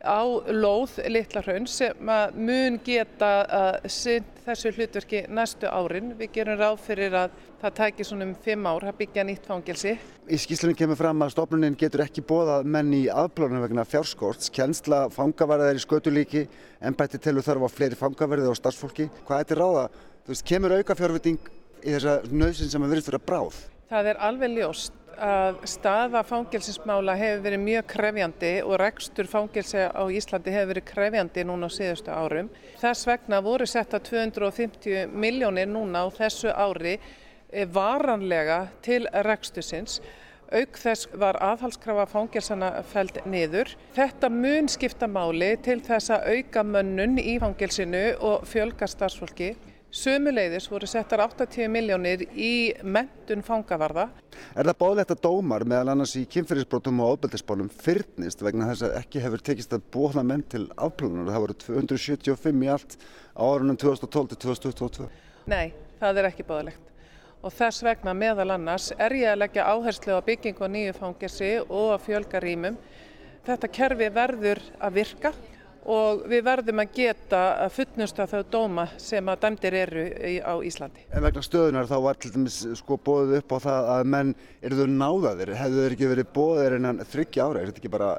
á 0.03 0.21
lóð 0.51 0.99
Littlarhaun 1.07 1.65
sem 1.67 2.11
mun 2.35 2.77
geta 2.83 3.31
að 3.47 3.87
synd 3.91 4.41
þessu 4.43 4.73
hlutverki 4.75 5.23
næstu 5.31 5.69
árin. 5.71 6.11
Við 6.19 6.33
gerum 6.35 6.59
ráð 6.59 6.81
fyrir 6.83 7.15
að 7.15 7.37
það 7.61 7.75
tækir 7.79 8.07
svona 8.09 8.27
um 8.27 8.33
fimm 8.43 8.67
ár 8.67 8.85
að 8.89 8.97
byggja 8.99 9.25
nýtt 9.27 9.47
fangelsi. 9.47 9.95
Í 10.27 10.39
skýslunum 10.39 10.77
kemur 10.77 10.99
fram 10.99 11.23
að 11.23 11.33
stofnunin 11.35 11.77
getur 11.79 12.03
ekki 12.03 12.23
bóðað 12.27 12.67
menn 12.75 12.91
í 12.95 13.03
aðblóðunum 13.11 13.63
vegna 13.63 13.87
fjárskorts, 13.87 14.51
kjensla, 14.53 15.05
fangavarðar 15.15 15.79
í 15.79 15.83
skötulíki, 15.83 16.47
ennbætti 16.83 17.21
telur 17.23 17.45
þarf 17.45 17.67
á 17.67 17.69
fleiri 17.71 17.99
fangaverði 17.99 18.51
og 18.51 18.59
starfsfólki. 18.59 19.07
Hvað 19.23 19.39
er 19.39 19.47
þetta 19.47 19.59
ráða? 19.61 19.85
Þú 20.23 20.35
veist, 20.35 20.47
kemur 20.47 20.75
auka 20.79 20.99
fjárviting 20.99 21.53
í 21.83 21.95
þessa 21.95 22.19
nöðsin 22.31 22.71
sem 22.71 22.83
að 22.83 22.95
verðist 22.95 23.11
vera 23.11 23.23
bráð? 23.23 23.63
Það 23.93 24.11
er 24.11 24.21
alveg 24.27 24.53
ljóst 24.57 25.02
að 25.17 25.59
staða 25.69 26.23
fangilsinsmála 26.25 27.15
hefur 27.17 27.43
verið 27.45 27.61
mjög 27.63 27.85
krefjandi 27.93 28.51
og 28.65 28.77
rekstur 28.81 29.29
fangilsi 29.29 29.85
á 29.85 30.03
Íslandi 30.09 30.53
hefur 30.53 30.71
verið 30.73 30.85
krefjandi 30.89 31.45
núna 31.47 31.69
á 31.69 31.75
síðustu 31.75 32.13
árum. 32.13 32.49
Þess 32.81 33.07
vegna 33.07 33.41
voru 33.45 33.67
setta 33.69 33.99
250 33.99 35.13
miljónir 35.13 35.69
núna 35.69 36.05
á 36.05 36.07
þessu 36.13 36.53
ári 36.53 36.97
eh, 36.97 37.67
varanlega 37.67 38.67
til 38.81 39.07
rekstusins. 39.27 40.01
Auk 40.53 40.77
þess 40.77 41.07
var 41.17 41.39
aðhalskrafa 41.41 42.05
fangilsana 42.11 42.71
fælt 42.85 43.23
niður. 43.25 43.71
Þetta 43.95 44.29
mun 44.29 44.67
skipta 44.69 45.07
máli 45.09 45.55
til 45.65 45.79
þess 45.81 46.13
að 46.13 46.27
auka 46.37 46.63
mönnun 46.63 47.17
í 47.17 47.39
fangilsinu 47.41 48.03
og 48.21 48.45
fjölga 48.45 48.89
starfsfólki. 48.89 49.55
Sumuleiðis 49.93 50.65
voru 50.71 50.87
settar 50.89 51.21
80 51.21 51.67
miljónir 51.69 52.23
í 52.33 52.73
mentun 52.81 53.43
fangavarða. 53.45 54.07
Er 54.57 54.65
það 54.65 54.79
báðlegt 54.79 55.11
að 55.13 55.19
dómar 55.21 55.65
meðal 55.69 55.91
annars 55.93 56.15
í 56.17 56.23
kynferðisbrotum 56.33 57.03
og 57.05 57.11
ábyrðisbólum 57.13 57.69
fyrnist 57.69 58.41
vegna 58.41 58.71
þess 58.71 58.87
að 58.87 58.95
ekki 59.03 59.21
hefur 59.21 59.43
tekist 59.45 59.75
að 59.77 59.85
bóða 59.93 60.23
menn 60.25 60.41
til 60.49 60.63
afplunar? 60.81 61.29
Það 61.29 61.45
voru 61.45 61.57
275 61.61 62.65
í 62.65 62.71
allt 62.73 62.97
á 63.37 63.43
árunum 63.45 63.77
2012-2022. 63.85 65.07
Nei, 65.53 65.77
það 66.01 66.23
er 66.23 66.31
ekki 66.31 66.49
báðlegt. 66.49 66.91
Og 67.45 67.53
þess 67.53 67.85
vegna 67.85 68.17
meðal 68.17 68.49
annars 68.57 68.89
er 68.97 69.13
ég 69.19 69.35
að 69.35 69.43
leggja 69.43 69.69
áherslu 69.69 70.17
á 70.17 70.25
byggingu 70.25 70.65
á 70.65 70.73
nýju 70.73 70.97
fangesi 70.97 71.53
og 71.67 71.93
að 71.99 72.05
fjölga 72.07 72.41
rýmum. 72.41 72.81
Þetta 73.45 73.75
kerfi 73.77 74.09
verður 74.17 74.65
að 74.81 75.03
virka 75.03 75.37
og 75.89 76.23
við 76.31 76.45
verðum 76.45 76.81
að 76.83 76.93
geta 76.95 77.41
að 77.65 77.73
fullnusta 77.77 78.27
þau 78.29 78.41
dóma 78.51 78.85
sem 79.01 79.29
að 79.29 79.41
dæmdir 79.43 79.77
eru 79.81 80.05
á 80.39 80.53
Íslandi. 80.63 81.05
En 81.11 81.25
vegna 81.25 81.43
stöðunar 81.43 81.89
þá 81.89 81.97
var 82.05 82.19
til 82.19 82.31
dæmis 82.33 82.61
sko 82.79 82.97
bóðið 83.03 83.41
upp 83.41 83.55
á 83.55 83.57
það 83.67 83.91
að 83.97 84.09
menn 84.15 84.33
eru 84.63 84.79
þau 84.79 84.89
náðaðir, 84.93 85.53
hefðu 85.59 85.83
þau 85.83 85.95
ekki 85.95 86.11
verið 86.13 86.33
bóðir 86.37 86.77
innan 86.79 87.03
þryggja 87.13 87.47
ára, 87.47 87.61
er 87.61 87.71
þetta 87.71 87.83
ekki 87.83 87.93
bara 87.93 88.11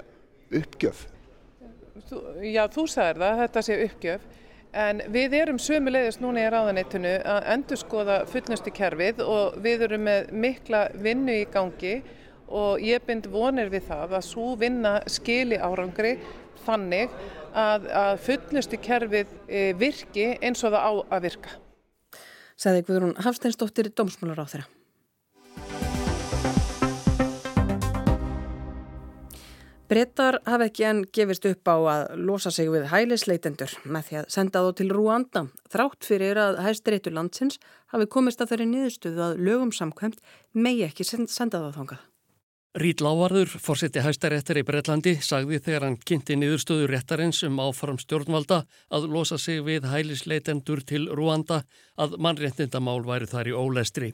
uppgjöf? 0.61 1.05
Þú, 2.05 2.23
já, 2.51 2.65
þú 2.75 2.89
sagðir 2.91 3.23
það, 3.23 3.39
þetta 3.45 3.63
sé 3.65 3.79
uppgjöf, 3.85 4.27
en 4.85 5.01
við 5.15 5.39
erum 5.39 5.61
sömulegðis 5.63 6.21
núna 6.21 6.43
í 6.43 6.51
ráðanettinu 6.53 7.15
að 7.31 7.49
endur 7.55 7.81
skoða 7.81 8.19
fullnustu 8.29 8.75
kerfið 8.75 9.23
og 9.25 9.57
við 9.65 9.87
erum 9.89 10.05
með 10.09 10.35
mikla 10.45 10.89
vinnu 11.01 11.39
í 11.41 11.49
gangi 11.55 11.95
og 12.49 12.83
ég 12.85 13.05
bind 13.07 13.27
vonir 13.33 13.73
við 13.73 13.89
það 13.89 14.17
að 14.19 14.27
svo 14.29 14.53
vinna 14.61 14.99
skili 15.11 15.59
árangri 15.59 16.17
þannig 16.65 17.13
að, 17.55 17.91
að 17.91 18.15
fullnustu 18.27 18.81
kerfið 18.83 19.35
e, 19.49 19.67
virki 19.79 20.31
eins 20.41 20.65
og 20.65 20.75
það 20.75 20.87
á 20.87 20.93
að 21.17 21.27
virka. 21.29 21.59
Sæði 22.55 22.87
Guðrún 22.87 23.19
Hafsteinsdóttir, 23.25 23.91
Dómsmálar 23.95 24.45
á 24.45 24.47
þeirra. 24.47 24.71
Brettar 29.85 30.39
hafa 30.49 30.65
ekki 30.71 30.87
enn 30.89 31.03
gefist 31.13 31.45
upp 31.45 31.69
á 31.69 31.77
að 31.77 32.15
losa 32.25 32.51
sig 32.55 32.71
við 32.73 32.87
hælisleitendur 32.89 33.75
með 33.85 34.07
því 34.07 34.17
að 34.23 34.31
senda 34.33 34.63
þá 34.65 34.79
til 34.81 34.87
Rúanda 34.91 35.43
þrátt 35.75 36.09
fyrir 36.09 36.41
að 36.41 36.63
hæstiréttur 36.65 37.15
landsins 37.15 37.61
hafi 37.93 38.09
komist 38.11 38.41
að 38.41 38.55
þeirri 38.55 38.71
niðurstuðu 38.71 39.23
að 39.27 39.45
lögum 39.45 39.75
samkvæmt 39.77 40.25
megi 40.57 40.87
ekki 40.89 41.05
senda 41.05 41.61
þá 41.61 41.69
þangað. 41.77 42.01
Rít 42.75 42.99
Lávarður, 43.07 43.53
fórseti 43.63 44.03
hæstaréttar 44.03 44.59
í 44.59 44.65
Breitlandi, 44.67 45.13
sagði 45.23 45.61
þegar 45.63 45.85
hann 45.87 45.97
kynnti 46.11 46.35
niðurstöðu 46.35 46.89
réttarins 46.91 47.45
um 47.47 47.61
áfram 47.63 48.01
stjórnvalda 48.03 48.65
að 48.91 49.07
losa 49.13 49.39
sig 49.39 49.61
við 49.63 49.87
hælisleitendur 49.93 50.83
til 50.83 51.05
Rúanda 51.15 51.61
að 51.95 52.17
mannréttindamál 52.19 53.05
væri 53.07 53.31
þar 53.31 53.53
í 53.53 53.55
ólestri. 53.55 54.09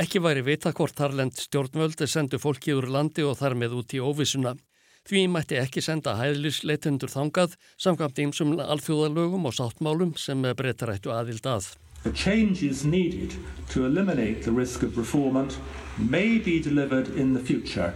Ekki 0.00 0.22
væri 0.24 0.46
vita 0.46 0.72
hvort 0.72 0.96
þarlend 0.96 1.36
stjórnvöldi 1.44 2.08
sendu 2.08 2.40
fólki 2.40 2.72
úr 2.72 2.88
landi 2.88 3.20
og 3.20 3.36
þar 3.36 3.58
með 3.60 3.76
út 3.82 3.92
í 3.92 4.00
óvissuna. 4.00 4.54
Því 5.04 5.26
mætti 5.36 5.60
ekki 5.60 5.84
senda 5.84 6.16
hælisleitendur 6.16 7.12
þangað 7.12 7.60
samkvæmt 7.76 8.24
einsum 8.24 8.56
alþjóðalögum 8.64 9.44
og 9.44 9.58
sáttmálum 9.60 10.16
sem 10.16 10.40
breytarættu 10.40 11.12
aðild 11.12 11.52
að. 11.52 11.74
The 12.02 12.12
changes 12.12 12.84
needed 12.84 13.34
to 13.70 13.84
eliminate 13.84 14.42
the 14.42 14.52
risk 14.52 14.82
of 14.82 14.96
reformant 14.96 15.58
may 15.98 16.38
be 16.38 16.58
delivered 16.58 17.08
in 17.08 17.34
the 17.34 17.40
future, 17.40 17.94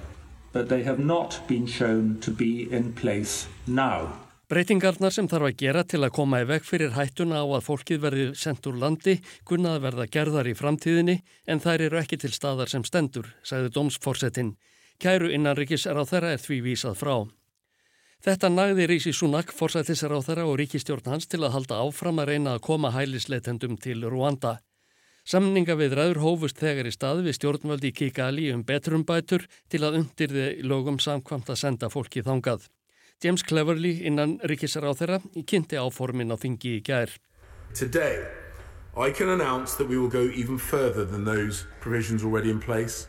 but 0.52 0.68
they 0.68 0.82
have 0.82 0.98
not 0.98 1.40
been 1.48 1.66
shown 1.66 2.18
to 2.20 2.30
be 2.30 2.70
in 2.70 2.92
place 2.92 3.46
now. 3.66 4.20
Breytingarnar 4.48 5.08
sem 5.10 5.24
þarf 5.24 5.46
að 5.48 5.56
gera 5.56 5.82
til 5.88 6.02
að 6.04 6.12
koma 6.18 6.42
í 6.44 6.48
veg 6.50 6.66
fyrir 6.68 6.92
hættuna 6.92 7.40
á 7.40 7.48
að 7.48 7.64
fólkið 7.64 8.02
verði 8.02 8.26
sendt 8.36 8.68
úr 8.68 8.76
landi 8.76 9.14
kunnað 9.48 9.80
verða 9.86 10.06
gerðar 10.12 10.50
í 10.52 10.52
framtíðinni 10.58 11.16
en 11.48 11.64
þær 11.64 11.86
eru 11.86 12.00
ekki 12.02 12.20
til 12.20 12.32
staðar 12.34 12.68
sem 12.68 12.84
stendur, 12.84 13.30
sagði 13.40 13.72
dómsforsetin. 13.72 14.52
Kæru 15.00 15.32
innanrikis 15.32 15.88
er 15.88 15.96
á 15.96 16.04
þeirra 16.04 16.36
er 16.36 16.44
því 16.44 16.60
vísað 16.68 17.00
frá. 17.00 17.16
Þetta 18.24 18.48
nagði 18.48 18.86
Rísi 18.88 19.10
Súnak, 19.12 19.50
forsættisar 19.52 20.14
á 20.16 20.24
þeirra 20.24 20.46
og 20.48 20.54
ríkistjórn 20.56 21.10
hans 21.12 21.26
til 21.28 21.42
að 21.44 21.58
halda 21.58 21.76
áfram 21.84 22.22
að 22.22 22.30
reyna 22.30 22.54
að 22.56 22.62
koma 22.64 22.88
hælisleitendum 22.94 23.74
til 23.76 24.06
Rwanda. 24.08 24.54
Samninga 25.28 25.74
við 25.76 25.98
ræður 25.98 26.22
hófust 26.22 26.56
þegar 26.56 26.88
í 26.88 26.92
stað 26.94 27.20
við 27.26 27.36
stjórnvöldi 27.36 27.90
Kigali 27.92 28.46
um 28.54 28.62
betrumbætur 28.64 29.44
til 29.68 29.82
að 29.84 29.98
undirði 29.98 30.46
lögum 30.64 30.96
samkvamt 30.96 31.52
að 31.52 31.60
senda 31.66 31.90
fólki 31.92 32.22
þangað. 32.24 32.64
James 33.20 33.44
Cleverly 33.44 33.92
innan 34.08 34.38
ríkisar 34.40 34.88
á 34.88 34.96
þeirra 34.96 35.20
kynnti 35.44 35.76
áformin 35.76 36.32
á 36.32 36.40
þingi 36.40 36.78
í 36.78 36.80
gær. 36.80 37.12
Today, 37.76 38.24
I 38.96 39.12
can 39.12 39.28
announce 39.28 39.76
that 39.76 39.84
we 39.86 39.98
will 40.00 40.08
go 40.08 40.32
even 40.32 40.56
further 40.56 41.04
than 41.04 41.28
those 41.28 41.66
provisions 41.82 42.24
already 42.24 42.48
in 42.48 42.58
place 42.58 43.06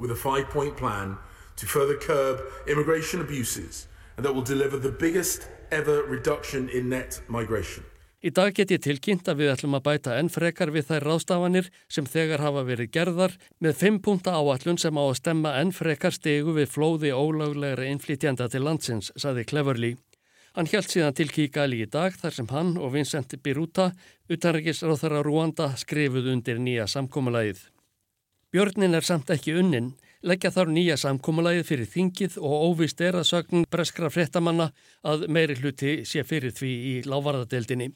with 0.00 0.10
a 0.10 0.18
five-point 0.18 0.76
plan 0.76 1.14
to 1.54 1.66
further 1.66 1.94
curb 1.94 2.42
immigration 2.66 3.20
abuses 3.20 3.86
and 4.16 4.24
that 4.24 4.34
will 4.34 4.42
deliver 4.44 4.78
the 4.78 4.92
biggest 4.92 5.48
ever 5.70 6.02
reduction 6.04 6.68
in 6.68 6.88
net 6.88 7.20
migration. 7.28 7.84
Í 8.22 8.30
dag 8.30 8.54
get 8.54 8.70
ég 8.70 8.78
tilkynnt 8.84 9.26
að 9.26 9.40
við 9.40 9.48
ætlum 9.50 9.74
að 9.74 9.82
bæta 9.88 10.12
enn 10.14 10.28
frekar 10.30 10.70
við 10.70 10.84
þær 10.92 11.06
ráðstafanir 11.08 11.70
sem 11.90 12.06
þegar 12.06 12.44
hafa 12.44 12.62
verið 12.68 12.92
gerðar 12.94 13.34
með 13.58 13.80
fimm 13.80 13.98
punta 13.98 14.36
áallun 14.38 14.78
sem 14.78 14.94
á 14.94 15.02
að 15.02 15.16
stemma 15.18 15.56
enn 15.58 15.72
frekar 15.74 16.14
stegu 16.14 16.54
við 16.54 16.70
flóði 16.70 17.10
ólaglegri 17.10 17.90
innflytjanda 17.90 18.46
til 18.52 18.62
landsins, 18.62 19.10
saði 19.18 19.42
Cleverly. 19.42 19.96
Hann 20.54 20.70
held 20.70 20.86
síðan 20.86 21.16
til 21.18 21.32
Kíkali 21.34 21.80
í 21.82 21.88
dag 21.90 22.14
þar 22.14 22.36
sem 22.36 22.48
hann 22.52 22.76
og 22.78 22.92
Vincent 22.94 23.34
Biruta, 23.42 23.88
utanrækisráþara 24.30 25.24
Rúanda, 25.26 25.72
skrifuð 25.80 26.30
undir 26.36 26.62
nýja 26.62 26.86
samkómulægið. 26.92 27.64
Björnin 28.52 28.94
er 28.94 29.02
samt 29.02 29.34
ekki 29.34 29.56
unnin, 29.58 29.94
leggja 30.22 30.52
þar 30.54 30.70
nýja 30.72 30.96
samkómulægið 31.00 31.66
fyrir 31.68 31.90
þingið 31.90 32.38
og 32.38 32.64
óvist 32.68 33.02
er 33.02 33.18
að 33.18 33.28
sögn 33.30 33.66
breskra 33.70 34.10
fréttamanna 34.12 34.70
að 35.02 35.26
meiri 35.28 35.58
hluti 35.58 36.02
sé 36.08 36.24
fyrir 36.26 36.54
því 36.54 36.72
í 36.92 36.94
lávarðadeildinni. 37.06 37.92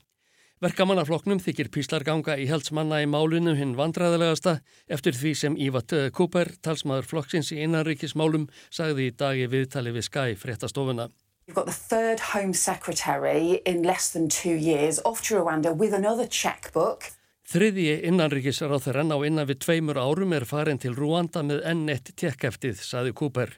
Verkamannafloknum 0.64 1.36
þykir 1.44 1.68
píslarganga 1.68 2.38
í 2.40 2.46
heldsmanna 2.48 3.02
í 3.04 3.08
málinu 3.12 3.52
hinn 3.58 3.74
vandræðilegasta 3.76 4.54
eftir 4.88 5.12
því 5.12 5.32
sem 5.36 5.58
Ívat 5.60 5.92
Cooper, 6.16 6.48
talsmaður 6.64 7.10
flokksins 7.10 7.52
í 7.52 7.60
innanríkismálum, 7.66 8.48
sagði 8.72 9.10
í 9.10 9.14
dagi 9.20 9.50
viðtali 9.52 9.92
við 9.92 10.08
Skye 10.08 10.38
fréttastofuna. 10.40 11.10
You've 11.46 11.54
got 11.54 11.66
the 11.66 11.72
third 11.72 12.20
Home 12.32 12.54
Secretary 12.54 13.60
in 13.66 13.82
less 13.82 14.10
than 14.10 14.28
two 14.28 14.56
years 14.56 14.98
off 15.04 15.22
to 15.28 15.34
Rwanda 15.34 15.76
with 15.76 15.92
another 15.92 16.26
checkbook. 16.26 17.12
Þriðji 17.46 18.00
innanríkisráþurann 18.08 19.14
á 19.14 19.18
innan 19.22 19.46
við 19.46 19.60
tveimur 19.62 20.00
árum 20.02 20.32
er 20.34 20.42
farin 20.50 20.80
til 20.82 20.96
Rwanda 20.96 21.44
með 21.46 21.60
enn 21.70 21.84
eitt 21.92 22.10
tekkeftið, 22.18 22.80
sagði 22.82 23.12
Cooper. 23.20 23.52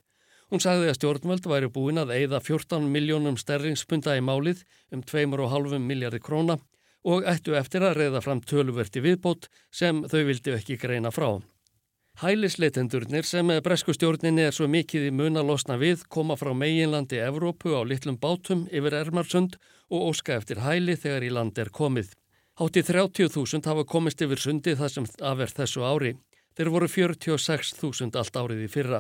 Hún 0.52 0.60
sagði 0.60 0.90
að 0.90 0.98
stjórnvöld 0.98 1.48
væri 1.48 1.70
búin 1.72 2.00
að 2.02 2.12
eigða 2.18 2.42
14 2.44 2.84
miljónum 2.92 3.38
sterlingspunda 3.40 4.18
í 4.18 4.24
málið 4.24 4.60
um 4.92 5.00
2,5 5.00 5.80
miljardi 5.80 6.20
króna 6.20 6.58
og 7.08 7.24
ættu 7.32 7.56
eftir 7.56 7.84
að 7.88 7.96
reyða 8.02 8.22
fram 8.24 8.44
töluverti 8.44 9.00
viðbót 9.00 9.48
sem 9.72 10.04
þau 10.04 10.20
vildi 10.28 10.56
ekki 10.58 10.76
greina 10.76 11.08
frá. 11.08 11.40
Hælisleitendurnir 12.20 13.24
sem 13.24 13.56
breskustjórninni 13.64 14.50
er 14.50 14.52
svo 14.52 14.68
mikið 14.68 15.08
í 15.08 15.16
mun 15.16 15.40
að 15.40 15.52
losna 15.54 15.80
við 15.80 16.04
koma 16.12 16.36
frá 16.36 16.52
meginlandi 16.52 17.24
Evrópu 17.24 17.72
á 17.72 17.80
litlum 17.88 18.20
bátum 18.20 18.66
yfir 18.68 19.00
Ermarsund 19.00 19.56
og 19.88 20.10
óska 20.12 20.36
eftir 20.36 20.60
hæli 20.60 20.98
þegar 20.98 21.24
í 21.24 21.32
land 21.32 21.60
er 21.62 21.72
komið. 21.72 22.12
Hátti 22.58 22.82
30.000 22.82 23.66
hafa 23.70 23.84
komist 23.86 24.22
yfir 24.24 24.40
sundi 24.42 24.72
það 24.74 24.88
sem 24.90 25.04
aðverð 25.22 25.52
þessu 25.60 25.84
ári. 25.86 26.10
Þeir 26.58 26.70
voru 26.74 26.88
46.000 26.90 28.18
allt 28.18 28.38
árið 28.40 28.64
í 28.64 28.70
fyrra. 28.72 28.98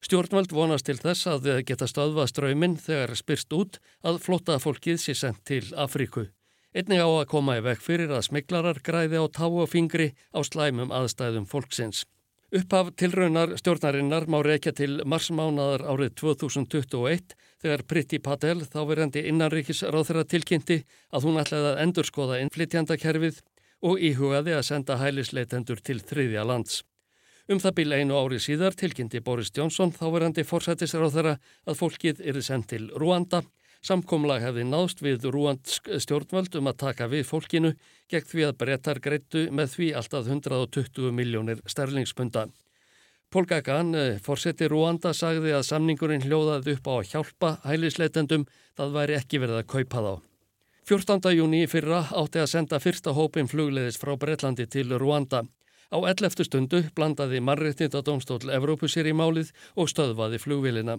Stjórnvald 0.00 0.54
vonast 0.56 0.86
til 0.88 0.96
þess 0.96 1.28
að 1.28 1.48
þau 1.50 1.66
geta 1.68 1.88
stöðvað 1.90 2.30
ströyminn 2.30 2.78
þegar 2.80 3.12
spyrst 3.20 3.52
út 3.52 3.76
að 4.00 4.22
flotta 4.24 4.56
fólkið 4.64 4.96
sé 5.02 5.12
sendt 5.12 5.42
til 5.44 5.66
Afríku. 5.76 6.30
Einnig 6.72 7.04
á 7.04 7.08
að 7.10 7.28
koma 7.34 7.58
í 7.58 7.64
vekk 7.68 7.84
fyrir 7.84 8.14
að 8.16 8.24
smiklarar 8.30 8.80
græði 8.80 9.20
á 9.20 9.28
tá 9.28 9.44
og 9.44 9.68
fingri 9.68 10.14
á 10.32 10.40
slæmum 10.40 10.88
aðstæðum 10.88 11.44
fólksins. 11.52 12.06
Upphaf 12.50 12.94
tilraunar 12.96 13.58
stjórnarinnar 13.60 14.24
má 14.24 14.40
reykja 14.40 14.72
til 14.72 15.02
marsmánaðar 15.04 15.84
árið 15.84 16.16
2021 16.24 17.36
þegar 17.62 17.84
Priti 17.88 18.18
Patel, 18.18 18.58
þáverandi 18.64 19.24
innanríkis 19.30 19.82
ráðra 19.92 20.24
tilkynnti 20.24 20.80
að 21.12 21.26
hún 21.28 21.40
ætlaði 21.42 21.72
að 21.72 21.82
endurskoða 21.84 22.40
innflytjandakerfið 22.44 23.40
og 23.86 24.02
íhugaði 24.10 24.56
að 24.56 24.66
senda 24.68 24.98
hælisleitendur 25.00 25.80
til 25.84 26.00
þriðja 26.00 26.44
lands. 26.44 26.82
Um 27.50 27.58
það 27.58 27.76
bíl 27.78 27.92
einu 27.96 28.18
ári 28.18 28.38
síðar 28.38 28.76
tilkynnti 28.78 29.22
Boris 29.24 29.50
Jónsson, 29.56 29.92
þáverandi 29.96 30.44
forsættisráðara, 30.46 31.38
að 31.66 31.80
fólkið 31.80 32.20
eru 32.30 32.42
sendt 32.44 32.70
til 32.74 32.90
Rwanda 32.94 33.42
Samkomlag 33.80 34.42
hefði 34.44 34.66
náðst 34.68 34.98
við 35.00 35.22
rúandsk 35.32 35.86
stjórnvöld 36.04 36.56
um 36.58 36.66
að 36.68 36.80
taka 36.82 37.06
við 37.08 37.22
fólkinu 37.24 37.70
gegn 38.12 38.26
því 38.28 38.42
að 38.44 38.58
brettar 38.60 38.98
greittu 39.00 39.46
með 39.56 39.70
því 39.74 39.88
alltaf 39.96 40.28
120 40.28 41.14
miljónir 41.16 41.62
sterlingspunda. 41.64 42.50
Pól 43.30 43.44
Gagan, 43.46 43.94
eh, 43.94 44.16
fórseti 44.18 44.66
Rúanda, 44.66 45.12
sagði 45.14 45.52
að 45.54 45.68
samningurinn 45.68 46.24
hljóðaði 46.24 46.72
upp 46.74 46.88
á 46.90 46.94
að 46.98 47.10
hjálpa 47.12 47.50
hælisleitendum, 47.62 48.44
það 48.74 48.94
væri 48.96 49.14
ekki 49.14 49.38
verið 49.38 49.58
að 49.60 49.66
kaupa 49.70 49.98
þá. 50.02 50.14
14. 50.90 51.34
júni 51.38 51.60
fyrra 51.70 52.00
átti 52.10 52.40
að 52.42 52.48
senda 52.50 52.80
fyrsta 52.82 53.12
hópin 53.14 53.46
flugleðis 53.46 54.00
frá 54.02 54.16
Breitlandi 54.18 54.66
til 54.66 54.90
Rúanda. 54.98 55.44
Á 55.94 55.98
11. 56.02 56.42
stundu 56.42 56.80
blandaði 56.90 57.38
mannréttindadómstól 57.38 58.50
Evrópusir 58.50 59.06
í 59.06 59.14
málið 59.14 59.52
og 59.76 59.86
stöðvaði 59.86 60.40
flugvilina. 60.42 60.98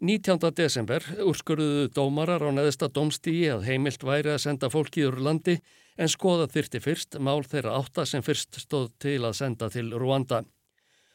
19. 0.00 0.50
desember 0.50 1.06
úrskurðuðu 1.22 1.92
dómarar 1.94 2.42
á 2.42 2.50
neðsta 2.50 2.88
domstígi 2.90 3.52
að 3.54 3.68
heimilt 3.70 4.02
væri 4.02 4.34
að 4.34 4.42
senda 4.48 4.66
fólki 4.66 5.06
úr 5.06 5.20
landi 5.22 5.60
en 5.96 6.10
skoða 6.10 6.48
þyrti 6.50 6.82
fyrst 6.82 7.20
mál 7.22 7.44
þeirra 7.46 7.78
átta 7.78 8.02
sem 8.04 8.26
fyrst 8.26 8.58
stóð 8.58 8.90
til 8.98 9.20
að 9.22 9.38
senda 9.38 9.70
til 9.70 9.94
Rwanda. 9.94 10.42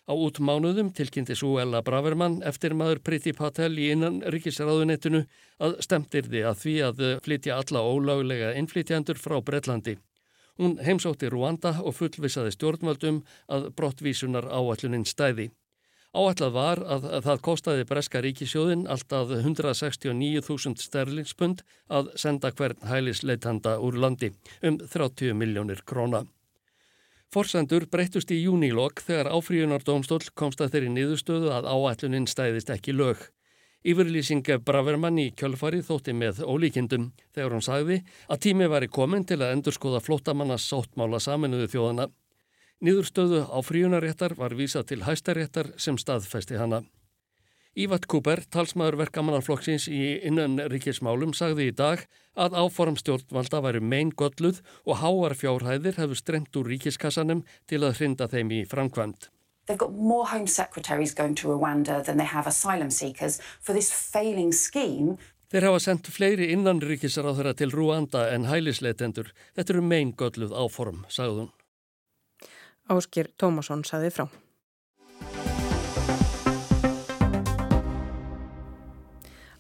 Á 0.08 0.14
útmánuðum 0.16 0.94
tilkynnti 0.96 1.36
Súella 1.36 1.82
Bravermann 1.84 2.40
eftir 2.48 2.72
maður 2.80 3.02
Priti 3.04 3.34
Patel 3.36 3.74
í 3.76 3.90
innan 3.92 4.22
ríkisraðunettinu 4.32 5.26
að 5.60 5.74
stemtirði 5.84 6.46
að 6.48 6.62
því 6.62 6.76
að 6.88 7.02
flytja 7.26 7.58
alla 7.60 7.82
ólaglega 7.84 8.54
innflytjandur 8.56 9.20
frá 9.20 9.36
Breitlandi. 9.44 9.98
Hún 10.58 10.78
heimsótti 10.80 11.28
Rwanda 11.30 11.76
og 11.84 11.98
fullvisaði 12.00 12.56
stjórnvaldum 12.56 13.20
að 13.52 13.68
brottvísunar 13.76 14.48
áallunin 14.48 15.04
stæði. 15.06 15.52
Áætlað 16.16 16.56
var 16.56 16.80
að, 16.88 17.10
að 17.18 17.28
það 17.28 17.44
kostaði 17.50 17.86
Breska 17.92 18.22
ríkisjóðin 18.24 18.88
alltaf 18.88 19.36
169.000 19.36 20.88
sterlingspund 20.88 21.62
að 21.92 22.14
senda 22.16 22.56
hvern 22.56 22.80
hælisleitanda 22.88 23.76
úr 23.84 24.00
landi 24.00 24.32
um 24.64 24.80
30 24.80 25.36
miljónir 25.36 25.84
króna. 25.84 26.24
Forsendur 27.28 27.84
breytust 27.92 28.30
í 28.32 28.38
júnílokk 28.40 29.02
þegar 29.04 29.28
áfríunardómstól 29.36 30.22
komst 30.40 30.62
að 30.64 30.78
þeirri 30.78 30.92
niðurstöðu 30.94 31.50
að 31.52 31.68
áætlunin 31.68 32.28
stæðist 32.32 32.72
ekki 32.72 32.96
lög. 32.96 33.20
Yfirlýsing 33.84 34.48
Bravermann 34.64 35.20
í 35.20 35.28
kjölfari 35.36 35.82
þótti 35.84 36.16
með 36.16 36.40
ólíkindum 36.48 37.10
þegar 37.36 37.58
hún 37.58 37.66
sagði 37.68 37.98
að 38.32 38.42
tími 38.48 38.70
væri 38.72 38.88
komin 38.88 39.28
til 39.28 39.42
að 39.42 39.58
endurskoða 39.58 40.00
flótamanna 40.06 40.56
sáttmála 40.56 41.20
saminuðu 41.20 41.68
þjóðana. 41.76 42.08
Nýðurstöðu 42.80 43.44
á 43.52 43.60
fríunaréttar 43.60 44.38
var 44.40 44.56
vísað 44.56 44.88
til 44.94 45.04
hæstaréttar 45.04 45.74
sem 45.76 46.00
staðfesti 46.00 46.56
hana. 46.56 46.86
Ívat 47.78 48.08
Cooper, 48.10 48.40
talsmaður 48.50 48.96
verkamannarflokksins 49.04 49.84
í 49.94 50.16
innan 50.26 50.58
ríkismálum, 50.72 51.36
sagði 51.38 51.68
í 51.70 51.74
dag 51.78 52.08
að 52.34 52.56
áform 52.58 52.96
stjórnvalda 52.98 53.60
væri 53.62 53.82
mein 53.86 54.10
gölluð 54.18 54.64
og 54.90 54.98
háar 55.04 55.36
fjárhæðir 55.38 56.00
hefur 56.02 56.18
stremt 56.18 56.58
úr 56.58 56.72
ríkiskassanum 56.72 57.44
til 57.70 57.84
að 57.86 58.00
hrinda 58.00 58.26
þeim 58.32 58.50
í 58.58 58.64
framkvæmt. 58.72 59.30
They've 59.70 59.78
got 59.78 59.94
more 59.94 60.26
Home 60.32 60.48
Secretaries 60.48 61.14
going 61.14 61.36
to 61.36 61.54
Rwanda 61.54 62.02
than 62.02 62.18
they 62.18 62.26
have 62.26 62.48
asylum 62.50 62.90
seekers 62.90 63.38
for 63.62 63.78
this 63.78 63.92
failing 63.94 64.50
scheme. 64.54 65.20
Þeir 65.54 65.70
hafa 65.70 65.84
sendt 65.86 66.10
fleiri 66.10 66.50
innan 66.56 66.82
ríkisráðara 66.82 67.54
til 67.54 67.70
Rwanda 67.78 68.26
en 68.34 68.50
hælisleitendur. 68.50 69.30
Þetta 69.54 69.78
eru 69.78 69.86
mein 69.86 70.18
gölluð 70.18 70.58
áform, 70.66 71.06
sagðun. 71.14 71.54
Áskir 72.90 73.30
Tómasson 73.38 73.86
saði 73.86 74.10
frá. 74.18 74.26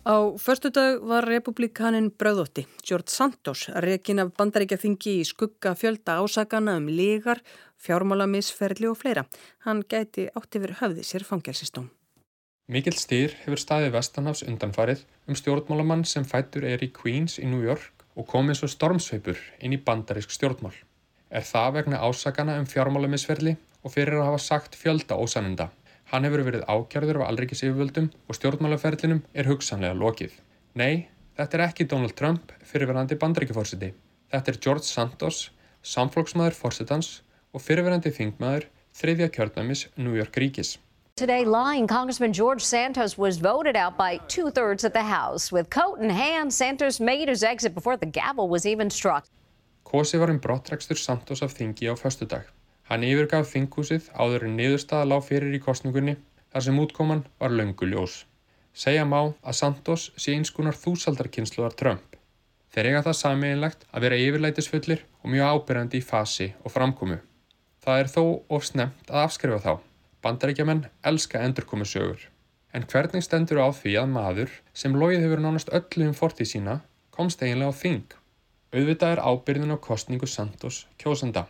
Á 0.07 0.37
förstu 0.39 0.69
dag 0.69 1.01
var 1.01 1.25
republikanin 1.25 2.11
Bröðótti, 2.11 2.63
George 2.87 3.11
Santos, 3.11 3.67
rekin 3.67 4.21
af 4.23 4.29
bandaríkjaþingi 4.39 5.17
í 5.19 5.25
skugga 5.27 5.73
fjölda 5.75 6.13
ásakana 6.23 6.77
um 6.79 6.85
lígar, 6.87 7.41
fjármálamisferli 7.75 8.87
og 8.87 8.95
fleira. 9.01 9.25
Hann 9.65 9.81
gæti 9.83 10.29
átt 10.31 10.55
yfir 10.55 10.77
höfði 10.79 11.03
sér 11.03 11.25
fangelsistóm. 11.27 11.89
Mikil 12.71 12.95
stýr 12.95 13.35
hefur 13.41 13.59
staðið 13.59 13.97
Vestanhafs 13.97 14.45
undanfarið 14.47 15.03
um 15.27 15.35
stjórnmálamann 15.35 16.05
sem 16.07 16.23
fættur 16.23 16.63
er 16.63 16.79
í 16.79 16.87
Queens 16.87 17.35
í 17.35 17.49
New 17.51 17.67
York 17.67 18.07
og 18.15 18.29
komið 18.31 18.61
svo 18.61 18.71
stormsveipur 18.71 19.41
inn 19.59 19.75
í 19.75 19.81
bandarísk 19.89 20.31
stjórnmál. 20.31 20.77
Er 21.27 21.43
það 21.43 21.81
vegna 21.81 21.99
ásakana 21.99 22.55
um 22.61 22.69
fjármálamisferli 22.71 23.57
og 23.83 23.91
fyrir 23.91 24.21
að 24.21 24.29
hafa 24.29 24.39
sagt 24.45 24.79
fjölda 24.79 25.19
ósanenda. 25.19 25.67
Hann 26.07 26.23
hefur 26.23 26.39
verið 26.47 26.63
ákjörður 26.71 27.19
á 27.19 27.27
alrikis 27.27 27.65
yfirvöldum 27.67 28.05
og 28.31 28.37
stjórnmálaferlinum 28.37 29.25
er 29.35 29.49
hugsanlega 29.49 29.97
lokið. 29.99 30.37
Nei, 30.79 31.09
þetta 31.35 31.57
er 31.57 31.63
ekki 31.65 31.87
Donald 31.91 32.15
Trump 32.15 32.53
fyrirverandi 32.63 33.17
bandaríkifórsiti. 33.19 33.91
Þetta 34.31 34.53
er 34.53 34.59
George 34.63 34.87
Santos, 34.87 35.41
samflóksmaður 35.83 36.55
fórsetans 36.55 37.09
og 37.51 37.63
fyrirverandi 37.65 38.13
þingmaður 38.15 38.69
þriðja 38.95 39.27
kjörnæmis 39.35 39.87
New 39.97 40.15
York 40.15 40.39
ríkis. 40.39 40.77
Today, 41.17 41.43
lying 41.43 41.87
Congressman 41.89 42.31
George 42.31 42.63
Santos 42.63 43.17
was 43.17 43.39
voted 43.41 43.75
out 43.75 43.97
by 43.97 44.19
two 44.27 44.51
thirds 44.51 44.83
of 44.85 44.93
the 44.93 45.03
House. 45.03 45.51
With 45.51 45.69
coat 45.69 45.99
in 45.99 46.11
hand, 46.11 46.53
Santos 46.53 46.99
made 46.99 47.27
his 47.27 47.43
exit 47.43 47.73
before 47.73 47.97
the 47.97 48.05
gavel 48.05 48.47
was 48.47 48.65
even 48.65 48.89
struck. 48.89 49.25
Kosi 49.83 50.17
var 50.17 50.29
um 50.29 50.39
brottrækstur 50.39 50.95
Santos 50.95 51.41
af 51.41 51.57
þingi 51.57 51.89
á 51.91 51.95
förstu 51.99 52.25
dag. 52.29 52.45
Hann 52.87 53.03
yfirgaf 53.03 53.49
þinghúsið 53.51 54.05
áður 54.15 54.45
en 54.47 54.53
niðurstaða 54.55 55.07
lág 55.11 55.23
fyrir 55.27 55.55
í 55.57 55.59
kostningunni 55.63 56.13
þar 56.53 56.63
sem 56.63 56.77
útkoman 56.79 57.23
var 57.41 57.51
löngu 57.51 57.89
ljós. 57.89 58.21
Segja 58.71 59.03
má 59.09 59.19
að 59.19 59.57
Santos 59.59 60.05
sé 60.15 60.35
einskunar 60.37 60.77
þúsaldarkynsluðar 60.77 61.75
Trump. 61.75 62.15
Þeir 62.71 62.91
eiga 62.91 63.01
það 63.07 63.17
samiðinlegt 63.19 63.83
að 63.91 64.05
vera 64.05 64.19
yfirleitisfullir 64.21 65.03
og 65.23 65.33
mjög 65.33 65.51
ábyrjandi 65.57 65.99
í 65.99 66.05
fasi 66.05 66.47
og 66.63 66.71
framkomu. 66.71 67.17
Það 67.83 68.01
er 68.03 68.11
þó 68.13 68.23
of 68.55 68.67
snemt 68.69 69.11
að 69.11 69.23
afskrifa 69.25 69.59
þá. 69.63 69.73
Bandaríkjaman 70.23 70.85
elska 71.11 71.41
endurkomu 71.43 71.87
sögur. 71.89 72.21
En 72.71 72.87
hvernig 72.87 73.25
stendur 73.25 73.63
á 73.63 73.67
því 73.73 73.97
að 73.99 74.13
maður 74.13 74.55
sem 74.77 74.95
logið 74.95 75.25
hefur 75.25 75.43
nánast 75.43 75.73
öllu 75.73 76.07
um 76.07 76.15
fortið 76.15 76.51
sína 76.53 76.79
komst 77.11 77.43
eiginlega 77.43 77.73
á 77.73 77.79
þing? 77.81 78.07
Auðvitað 78.75 79.17
er 79.17 79.23
ábyrðin 79.27 79.75
á 79.75 79.77
kostningu 79.81 80.27
Santos 80.29 80.85
kjósanda. 81.01 81.47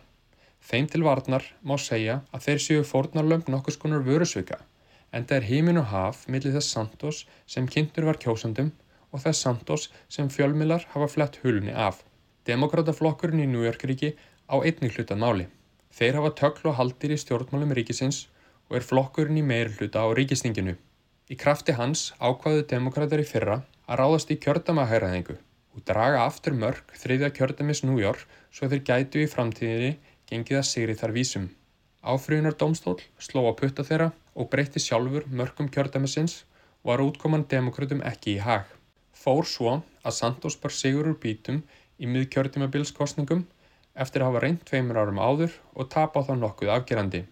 Þeim 0.64 0.88
til 0.92 1.04
varnar 1.06 1.44
má 1.62 1.76
segja 1.80 2.20
að 2.32 2.48
þeir 2.48 2.64
séu 2.64 2.88
fórnarlömp 2.88 3.48
nokkus 3.52 3.78
konar 3.80 4.04
vörusvika 4.06 4.58
en 5.12 5.24
það 5.24 5.36
er 5.38 5.46
heiminn 5.48 5.80
og 5.80 5.88
haf 5.92 6.24
millir 6.28 6.54
þess 6.54 6.74
Santos 6.74 7.22
sem 7.46 7.68
kynntur 7.74 8.08
var 8.08 8.18
kjósandum 8.20 8.72
og 9.12 9.22
þess 9.24 9.44
Santos 9.46 9.88
sem 10.12 10.28
fjölmilar 10.32 10.84
hafa 10.92 11.08
flett 11.08 11.38
hulni 11.44 11.72
af. 11.72 12.02
Demokrataflokkurinn 12.48 13.44
í 13.44 13.48
New 13.48 13.64
York 13.64 13.84
ríki 13.88 14.14
á 14.48 14.56
einnig 14.60 14.96
hlutað 14.96 15.22
máli. 15.22 15.46
Þeir 15.92 16.20
hafa 16.20 16.34
töklu 16.40 16.72
og 16.72 16.78
haldir 16.80 17.14
í 17.14 17.20
stjórnmálum 17.20 17.72
ríkisins 17.76 18.26
og 18.68 18.78
er 18.78 18.84
flokkurinn 18.84 19.40
í 19.40 19.44
meir 19.44 19.72
hluta 19.78 20.04
á 20.04 20.08
ríkistinginu. 20.16 20.76
Í 21.28 21.36
krafti 21.36 21.76
hans 21.76 22.12
ákvaðu 22.20 22.64
demokrater 22.68 23.20
í 23.20 23.28
fyrra 23.28 23.62
að 23.88 24.00
ráðast 24.00 24.32
í 24.32 24.38
kjördamahæraðingu 24.44 25.36
og 25.76 25.84
draga 25.88 26.24
aftur 26.26 26.56
mörg 26.56 26.92
þriðja 27.00 27.32
kjördamis 27.36 27.84
York 27.84 28.24
svo 28.52 28.68
þeir 28.68 28.84
gætu 28.84 29.24
í 29.24 29.28
framtíðinni 29.28 29.98
gengið 30.28 30.60
að 30.60 30.68
sigri 30.70 30.96
þar 31.00 31.14
vísum. 31.16 31.46
Áfrýjunar 32.04 32.56
domstól 32.60 32.98
sló 33.18 33.46
að 33.48 33.56
putta 33.62 33.84
þeirra 33.88 34.10
og 34.38 34.50
breytti 34.52 34.82
sjálfur 34.82 35.26
mörgum 35.40 35.70
kjördæmisins 35.72 36.42
og 36.82 36.92
var 36.92 37.02
útkoman 37.04 37.46
demokrautum 37.50 38.04
ekki 38.10 38.36
í 38.36 38.42
hag. 38.44 38.66
Fór 39.12 39.48
svo 39.48 39.72
að 40.04 40.18
Santos 40.20 40.56
bar 40.62 40.74
sigur 40.74 41.10
úr 41.10 41.18
bítum 41.22 41.62
í 41.98 42.06
miðkjördæmabilskostningum 42.12 43.42
eftir 44.04 44.22
að 44.22 44.30
hafa 44.30 44.44
reynd 44.44 44.62
tveimur 44.68 45.00
árum 45.00 45.18
áður 45.18 45.58
og 45.74 45.90
tapa 45.94 46.22
þá 46.28 46.36
nokkuð 46.38 46.72
afgerandi. 46.76 47.24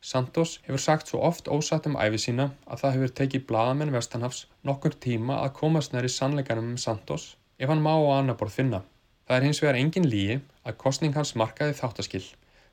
Santos 0.00 0.58
hefur 0.66 0.82
sagt 0.82 1.10
svo 1.10 1.20
oft 1.26 1.48
ósatt 1.50 1.86
um 1.90 1.96
æfi 1.98 2.20
sína 2.22 2.50
að 2.66 2.82
það 2.82 2.94
hefur 2.96 3.14
tekið 3.20 3.46
bladamenn 3.48 3.94
Vestanhafs 3.94 4.44
nokkur 4.68 4.94
tíma 5.06 5.40
að 5.44 5.54
komast 5.60 5.94
næri 5.94 6.10
sannleikanum 6.16 6.72
um 6.72 6.78
Santos 6.78 7.36
ef 7.58 7.70
hann 7.70 7.82
má 7.82 7.94
á 7.94 8.18
annar 8.18 8.38
borð 8.38 8.58
finna. 8.58 8.82
Það 9.26 9.36
er 9.36 9.46
hins 9.46 9.62
vegar 9.62 9.78
engin 9.78 10.06
líi 10.10 10.38
að 10.64 10.78
kostning 10.82 11.16
hans 11.18 11.34
markaði 11.36 11.74
þáttaskill. 11.80 12.26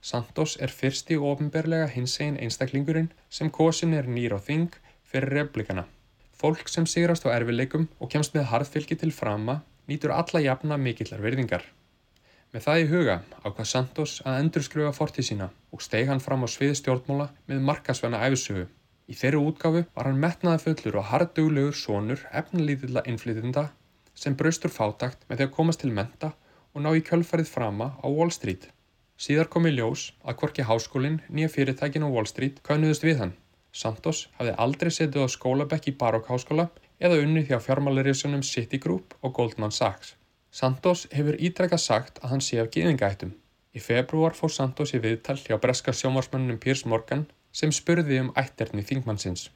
Santos 0.05 0.51
er 0.61 0.69
fyrsti 0.69 1.15
ofinberlega 1.17 1.85
hinsegin 1.89 2.35
einstaklingurinn 2.37 3.07
sem 3.37 3.49
kosin 3.49 3.95
er 3.97 4.05
nýr 4.05 4.35
á 4.37 4.39
þing 4.47 4.75
fyrir 5.09 5.33
replikana. 5.39 5.87
Fólk 6.37 6.69
sem 6.69 6.85
sigrast 6.85 7.25
á 7.25 7.33
erfileikum 7.33 7.87
og 7.97 8.11
kemst 8.13 8.35
með 8.35 8.51
harðfylgi 8.51 8.99
til 9.01 9.09
frama 9.19 9.55
nýtur 9.89 10.13
alla 10.13 10.41
jafna 10.43 10.77
mikillar 10.77 11.23
verðingar. 11.25 11.65
Með 12.53 12.67
það 12.67 12.81
í 12.83 12.85
huga 12.91 13.15
ákvað 13.41 13.71
Santos 13.71 14.13
að 14.25 14.37
endurskrufa 14.43 14.93
fortið 14.99 15.29
sína 15.31 15.49
og 15.73 15.81
steg 15.87 16.11
hann 16.11 16.21
fram 16.27 16.45
á 16.45 16.47
sviði 16.53 16.77
stjórnmóla 16.83 17.27
með 17.49 17.65
markasvæna 17.71 18.21
æfisögu. 18.27 18.67
Í 19.09 19.17
þeirru 19.17 19.41
útgáfu 19.49 19.83
var 19.97 20.11
hann 20.11 20.21
metnaða 20.21 20.61
fullur 20.67 21.01
og 21.01 21.09
harduglegur 21.09 21.81
sonur 21.81 22.21
efnalítilla 22.29 23.01
innflytjunda 23.09 23.65
sem 24.13 24.37
braustur 24.37 24.73
fátakt 24.77 25.25
með 25.27 25.41
því 25.41 25.49
að 25.49 25.55
komast 25.57 25.81
til 25.81 25.91
menta 25.97 26.35
og 26.75 26.85
ná 26.85 26.93
í 26.93 27.03
kjölfarið 27.09 27.51
frama 27.57 27.93
á 27.97 28.05
Wall 28.05 28.31
Street. 28.31 28.69
Síðar 29.15 29.47
kom 29.47 29.67
í 29.69 29.71
ljós 29.71 30.09
að 30.27 30.37
hvorki 30.41 30.63
háskólinn 30.67 31.21
nýja 31.31 31.51
fyrirtækin 31.53 32.03
á 32.03 32.09
Wall 32.11 32.27
Street 32.27 32.57
kaunuðust 32.67 33.05
við 33.07 33.21
hann. 33.21 33.33
Santos 33.71 34.25
hafði 34.39 34.55
aldrei 34.65 34.91
setið 34.91 35.23
á 35.23 35.27
skólabekk 35.31 35.87
í 35.91 35.95
Baroque 36.01 36.31
háskóla 36.31 36.67
eða 36.99 37.21
unnið 37.23 37.49
hjá 37.51 37.57
fjármálarísunum 37.63 38.43
Citigroup 38.43 39.15
og 39.21 39.33
Goldman 39.39 39.71
Sachs. 39.71 40.15
Santos 40.51 41.07
hefur 41.15 41.39
ítrekka 41.39 41.79
sagt 41.79 42.19
að 42.23 42.35
hann 42.35 42.43
sé 42.43 42.59
af 42.59 42.71
gíðingættum. 42.75 43.33
Í 43.75 43.79
februar 43.83 44.35
fór 44.35 44.51
Santos 44.51 44.93
í 44.95 45.01
viðtal 45.03 45.35
hjá 45.39 45.57
breska 45.59 45.95
sjómarsmannunum 45.95 46.59
Piers 46.63 46.85
Morgan 46.87 47.25
sem 47.51 47.71
spurði 47.75 48.21
um 48.23 48.33
ætterni 48.39 48.83
þingmannsins. 48.87 49.49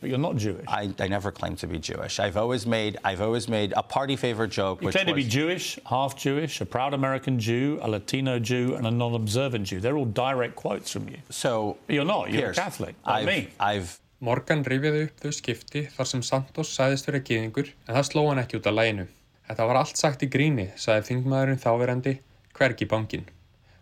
But 0.00 0.10
you're 0.10 0.18
not 0.18 0.36
Jewish. 0.36 0.64
I, 0.68 0.92
I 0.98 1.08
never 1.08 1.32
claimed 1.32 1.58
to 1.58 1.66
be 1.66 1.78
Jewish. 1.78 2.20
I've 2.20 2.36
always 2.36 2.66
made 2.66 2.98
I've 3.02 3.20
always 3.20 3.48
made 3.48 3.72
a 3.76 3.82
party 3.82 4.16
favorite 4.16 4.50
joke. 4.50 4.82
You 4.82 4.90
claim 4.90 5.06
was... 5.06 5.12
to 5.12 5.16
be 5.16 5.24
Jewish, 5.24 5.78
half 5.86 6.16
Jewish, 6.16 6.60
a 6.60 6.66
proud 6.66 6.94
American 6.94 7.38
Jew, 7.38 7.78
a 7.82 7.88
Latino 7.88 8.38
Jew, 8.38 8.74
and 8.76 8.86
a 8.86 8.90
non-observant 8.90 9.66
Jew. 9.66 9.80
They're 9.80 9.96
all 9.96 10.04
direct 10.04 10.56
quotes 10.56 10.90
from 10.90 11.08
you. 11.08 11.18
So 11.30 11.78
but 11.86 11.94
you're 11.94 12.04
not. 12.04 12.30
You're 12.30 12.42
Piers, 12.42 12.58
a 12.58 12.60
Catholic. 12.60 12.94
Like 13.06 13.16
I've, 13.16 13.26
me. 13.26 13.48
I've 13.58 14.00
Morgan 14.20 14.64
rifjaði 14.64 15.06
upp 15.06 15.18
þau 15.20 15.32
skipti 15.36 15.80
þar 15.92 16.08
sem 16.08 16.22
Santos 16.24 16.70
sæðist 16.72 17.08
fyrir 17.08 17.20
gýðingur 17.28 17.72
en 17.86 17.96
það 17.98 18.06
sló 18.08 18.22
hann 18.30 18.40
ekki 18.40 18.60
út 18.60 18.68
af 18.70 18.76
læginu. 18.76 19.08
Þetta 19.46 19.66
var 19.68 19.78
allt 19.82 20.00
sagt 20.00 20.24
í 20.24 20.28
gríni, 20.32 20.70
sagði 20.80 21.04
þingmaðurinn 21.10 21.60
þáverandi, 21.62 22.14
hvergi 22.56 22.88
bankin. 22.88 23.26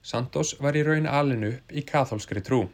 Santos 0.03 0.57
var 0.61 0.77
í 0.77 0.83
raun 0.85 1.07
alinu 1.09 1.55
upp 1.55 1.73
í 1.73 1.85
katholskri 1.87 2.43
trú. 2.45 2.65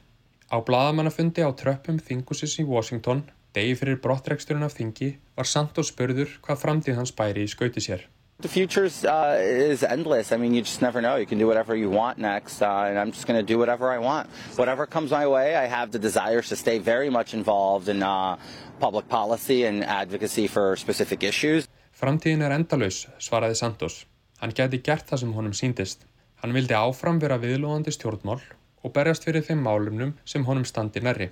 Á 0.51 0.59
bladamannafundi 0.59 1.47
á 1.47 1.51
tröppum 1.55 2.03
þingusis 2.03 2.59
í 2.59 2.67
Washington 2.67 3.23
Degi 3.51 3.75
fyrir 3.75 3.99
brottreksturinn 3.99 4.63
af 4.63 4.77
þingi 4.79 5.11
var 5.35 5.49
Santos 5.51 5.89
spurður 5.91 6.37
hvað 6.45 6.59
framtíð 6.63 6.99
hans 7.01 7.11
bæri 7.19 7.43
í 7.43 7.51
skauti 7.51 7.83
sér. 7.83 8.05
The 8.41 8.49
future 8.49 8.87
uh, 8.87 9.37
is 9.43 9.83
endless. 9.83 10.31
I 10.33 10.37
mean, 10.39 10.55
you 10.55 10.63
just 10.63 10.81
never 10.81 11.03
know. 11.03 11.17
You 11.17 11.27
can 11.27 11.39
do 11.39 11.47
whatever 11.47 11.75
you 11.77 11.91
want 11.91 12.19
next, 12.19 12.63
uh, 12.63 12.89
and 12.89 12.97
I'm 12.99 13.11
just 13.11 13.27
going 13.27 13.37
to 13.37 13.45
do 13.45 13.59
whatever 13.59 13.91
I 13.91 13.99
want. 13.99 14.31
Whatever 14.57 14.87
comes 14.87 15.11
my 15.11 15.27
way, 15.27 15.57
I 15.57 15.67
have 15.67 15.91
the 15.91 15.99
desire 15.99 16.41
to 16.43 16.57
stay 16.57 16.79
very 16.79 17.11
much 17.11 17.35
involved 17.35 17.89
in 17.89 18.03
uh, 18.03 18.37
public 18.79 19.09
policy 19.09 19.65
and 19.65 19.85
advocacy 19.85 20.47
for 20.47 20.77
specific 20.77 21.23
issues. 21.23 21.69
Framtíðin 21.93 22.47
er 22.47 22.55
endalus, 22.55 23.09
svaraði 23.19 23.59
Santos. 23.59 24.07
Hann 24.41 24.55
geti 24.57 24.79
gert 24.79 25.11
það 25.11 25.27
sem 25.27 25.35
honum 25.37 25.53
síndist. 25.53 26.07
Hann 26.41 26.55
vildi 26.57 26.79
áfram 26.79 27.21
vera 27.21 27.37
viðlóðandi 27.37 27.93
stjórnmál 27.93 28.41
og 28.83 28.95
berjast 28.97 29.27
fyrir 29.27 29.45
þeim 29.47 29.63
málumnum 29.67 30.15
sem 30.25 30.45
honum 30.49 30.67
standi 30.69 31.03
nærri. 31.05 31.31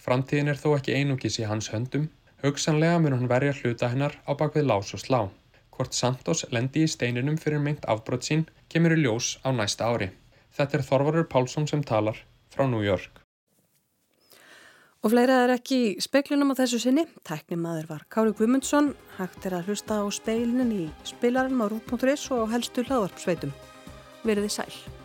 Framtíðin 0.00 0.50
er 0.52 0.58
þó 0.60 0.74
ekki 0.78 0.96
einungis 0.96 1.38
í 1.40 1.46
hans 1.48 1.70
höndum, 1.74 2.08
hugsanlega 2.42 2.98
mun 2.98 3.18
hann 3.18 3.30
verja 3.30 3.54
hluta 3.60 3.90
hennar 3.92 4.16
á 4.24 4.32
bakvið 4.32 4.68
lás 4.70 4.94
og 4.96 5.02
slá. 5.04 5.20
Hvort 5.70 5.96
Santos 5.96 6.44
lendi 6.52 6.84
í 6.84 6.90
steininum 6.90 7.38
fyrir 7.40 7.60
meint 7.62 7.86
afbrótt 7.88 8.26
sín 8.28 8.46
kemur 8.72 8.96
í 8.96 9.00
ljós 9.04 9.38
á 9.44 9.52
næsta 9.52 9.88
ári. 9.88 10.10
Þetta 10.56 10.78
er 10.78 10.86
Þorvarur 10.88 11.28
Pálsson 11.30 11.68
sem 11.70 11.84
talar 11.86 12.18
frá 12.52 12.66
New 12.68 12.82
York. 12.84 13.20
Og 15.00 15.14
fleirað 15.14 15.46
er 15.46 15.54
ekki 15.54 15.76
í 15.80 16.04
speiklunum 16.04 16.52
á 16.52 16.60
þessu 16.60 16.82
sinni. 16.82 17.06
Tæknimaður 17.24 17.88
var 17.94 18.04
Kári 18.12 18.34
Guimundsson, 18.36 18.92
hægt 19.16 19.48
er 19.48 19.56
að 19.56 19.70
hlusta 19.72 20.02
á 20.04 20.06
speilinin 20.12 20.76
í 20.76 20.86
spilarum 21.08 21.64
á 21.64 21.72
rút.is 21.72 22.28
og 22.36 22.50
helstu 22.52 22.84
hlaðvarpsveitum. 22.84 23.54
Verðið 24.28 24.58
sæl. 24.60 24.99